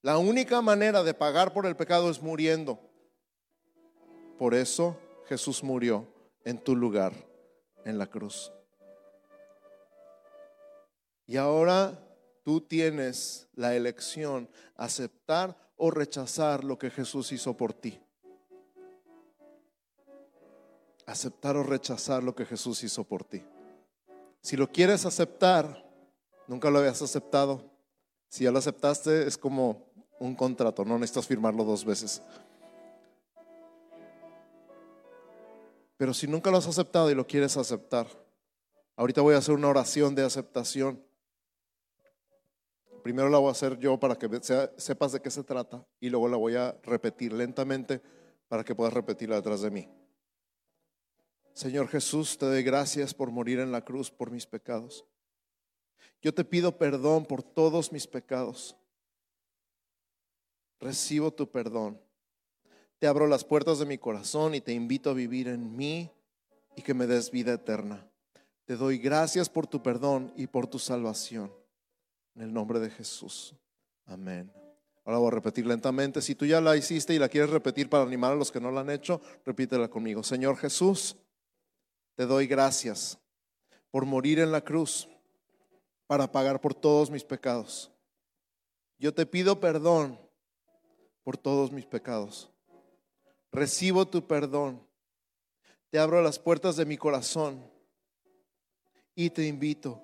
La 0.03 0.19
única 0.19 0.61
manera 0.63 1.03
de 1.03 1.15
pagar 1.15 1.53
por 1.53 1.67
el 1.67 1.77
pecado 1.77 2.11
es 2.11 2.21
muriendo. 2.21 2.79
Por 4.39 4.55
eso 4.55 4.99
Jesús 5.29 5.63
murió 5.63 6.07
en 6.45 6.59
tu 6.59 6.77
lugar, 6.77 7.13
en 7.85 7.99
la 7.99 8.07
cruz. 8.07 8.53
Y 11.27 11.37
ahora 11.37 11.99
tú 12.43 12.61
tienes 12.61 13.49
la 13.55 13.75
elección, 13.75 14.49
aceptar 14.77 15.57
o 15.77 15.91
rechazar 15.91 16.65
lo 16.65 16.79
que 16.79 16.91
Jesús 16.91 17.33
hizo 17.33 17.57
por 17.57 17.73
ti. 17.73 18.04
Aceptar 21.07 21.57
o 21.57 21.63
rechazar 21.63 22.23
lo 22.23 22.35
que 22.35 22.47
Jesús 22.47 22.83
hizo 22.83 23.05
por 23.05 23.25
ti. 23.25 23.43
Si 24.41 24.57
lo 24.57 24.71
quieres 24.71 25.07
aceptar, 25.07 25.85
nunca 26.47 26.71
lo 26.71 26.79
habías 26.79 27.03
aceptado. 27.03 27.71
Si 28.29 28.45
ya 28.45 28.51
lo 28.51 28.59
aceptaste, 28.59 29.27
es 29.27 29.39
como 29.39 29.87
un 30.19 30.35
contrato, 30.35 30.85
no 30.85 30.99
necesitas 30.99 31.27
firmarlo 31.27 31.65
dos 31.65 31.85
veces. 31.85 32.23
Pero 35.97 36.13
si 36.13 36.27
nunca 36.27 36.51
lo 36.51 36.57
has 36.57 36.67
aceptado 36.67 37.11
y 37.11 37.15
lo 37.15 37.27
quieres 37.27 37.57
aceptar, 37.57 38.07
ahorita 38.97 39.21
voy 39.21 39.35
a 39.35 39.39
hacer 39.39 39.55
una 39.55 39.69
oración 39.69 40.15
de 40.15 40.25
aceptación 40.25 41.01
primero 43.05 43.29
la 43.29 43.37
voy 43.37 43.49
a 43.49 43.53
hacer 43.53 43.79
yo 43.79 44.01
para 44.01 44.17
que 44.17 44.31
sepas 44.79 45.13
de 45.13 45.21
qué 45.21 45.31
se 45.31 45.45
trata 45.45 45.87
y 46.01 46.09
luego 46.09 46.27
la 46.27 46.39
voy 46.39 46.57
a 46.57 46.75
repetir 46.83 47.35
lentamente 47.35 48.01
para 48.49 48.65
que 48.65 48.75
puedas 48.75 48.95
repetirla 48.95 49.37
detrás 49.37 49.61
de 49.61 49.71
mí. 49.71 49.87
Señor 51.55 51.87
Jesús, 51.87 52.37
te 52.37 52.47
doy 52.47 52.65
gracias 52.65 53.15
por 53.15 53.31
morir 53.31 53.61
en 53.61 53.71
la 53.71 53.85
cruz 53.85 54.11
por 54.11 54.31
mis 54.33 54.45
pecados. 54.45 55.05
Yo 56.21 56.35
te 56.35 56.45
pido 56.45 56.77
perdón 56.77 57.25
por 57.27 57.45
todos 57.45 57.93
mis 57.93 58.09
pecados. 58.09 58.77
Recibo 60.81 61.33
tu 61.33 61.49
perdón. 61.49 62.01
Te 62.99 63.07
abro 63.07 63.29
las 63.29 63.45
puertas 63.45 63.79
de 63.79 63.87
mi 63.87 63.99
corazón 63.99 64.57
y 64.57 64.61
te 64.61 64.73
invito 64.73 65.11
a 65.11 65.15
vivir 65.15 65.47
en 65.47 65.77
mí 65.77 66.11
y 66.75 66.83
que 66.83 66.93
me 66.93 67.07
des 67.07 67.31
vida 67.31 67.53
eterna. 67.53 68.05
Te 68.65 68.77
doy 68.77 68.99
gracias 68.99 69.49
por 69.49 69.69
tu 69.69 69.81
perdón 69.81 70.33
y 70.37 70.49
por 70.49 70.67
tu 70.67 70.81
salvación. 70.81 71.53
En 72.35 72.43
el 72.43 72.53
nombre 72.53 72.81
de 72.81 72.91
Jesús. 72.91 73.55
Amén. 74.07 74.51
Ahora 75.05 75.19
voy 75.19 75.29
a 75.29 75.33
repetir 75.33 75.67
lentamente. 75.67 76.21
Si 76.21 76.35
tú 76.35 76.47
ya 76.47 76.61
la 76.61 76.77
hiciste 76.77 77.15
y 77.15 77.19
la 77.21 77.29
quieres 77.29 77.51
repetir 77.51 77.89
para 77.89 78.03
animar 78.03 78.33
a 78.33 78.37
los 78.37 78.51
que 78.51 78.61
no 78.61 78.73
la 78.73 78.81
han 78.81 78.91
hecho, 78.91 79.21
repítela 79.45 79.89
conmigo. 79.89 80.23
Señor 80.23 80.57
Jesús, 80.57 81.17
te 82.15 82.27
doy 82.27 82.47
gracias 82.47 83.19
por 83.91 84.05
morir 84.05 84.39
en 84.39 84.53
la 84.53 84.61
cruz 84.61 85.09
para 86.07 86.31
pagar 86.31 86.61
por 86.61 86.75
todos 86.75 87.11
mis 87.11 87.25
pecados. 87.25 87.91
Yo 88.99 89.13
te 89.13 89.27
pido 89.27 89.59
perdón 89.59 90.19
por 91.23 91.37
todos 91.37 91.73
mis 91.73 91.87
pecados. 91.87 92.51
Recibo 93.51 94.07
tu 94.07 94.27
perdón. 94.27 94.87
Te 95.91 95.99
abro 95.99 96.23
las 96.23 96.39
puertas 96.39 96.77
de 96.77 96.85
mi 96.85 96.97
corazón 96.97 97.65
y 99.15 99.31
te 99.31 99.47
invito 99.47 100.03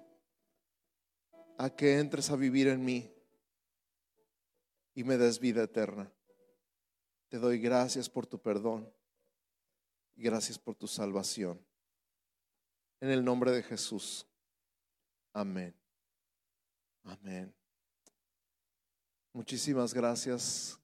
a 1.59 1.69
que 1.71 1.99
entres 1.99 2.31
a 2.31 2.37
vivir 2.37 2.69
en 2.69 2.85
mí 2.85 3.13
y 4.95 5.05
me 5.05 5.17
des 5.17 5.41
vida 5.41 5.65
eterna. 5.65 6.13
Te 7.29 7.39
doy 7.39 7.59
gracias 7.59 8.09
por 8.09 8.27
tu 8.27 8.41
perdón 8.41 8.93
y 10.17 10.23
gracias 10.23 10.59
por 10.59 10.75
tu 10.75 10.87
salvación. 10.87 11.61
En 13.01 13.11
el 13.11 13.25
nombre 13.25 13.51
de 13.51 13.63
Jesús. 13.63 14.27
Amén. 15.33 15.75
Amén. 17.05 17.53
Muchísimas 19.33 19.95
gracias. 19.95 20.79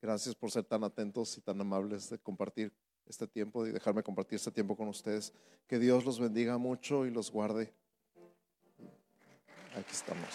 Gracias 0.00 0.34
por 0.34 0.50
ser 0.50 0.64
tan 0.64 0.84
atentos 0.84 1.36
y 1.38 1.40
tan 1.40 1.60
amables 1.60 2.10
de 2.10 2.18
compartir 2.18 2.72
este 3.06 3.26
tiempo 3.26 3.66
y 3.66 3.72
dejarme 3.72 4.02
compartir 4.02 4.36
este 4.36 4.50
tiempo 4.50 4.76
con 4.76 4.88
ustedes. 4.88 5.32
Que 5.66 5.78
Dios 5.78 6.04
los 6.04 6.18
bendiga 6.18 6.58
mucho 6.58 7.06
y 7.06 7.10
los 7.10 7.30
guarde. 7.30 7.72
Aquí 9.74 9.92
estamos. 9.92 10.28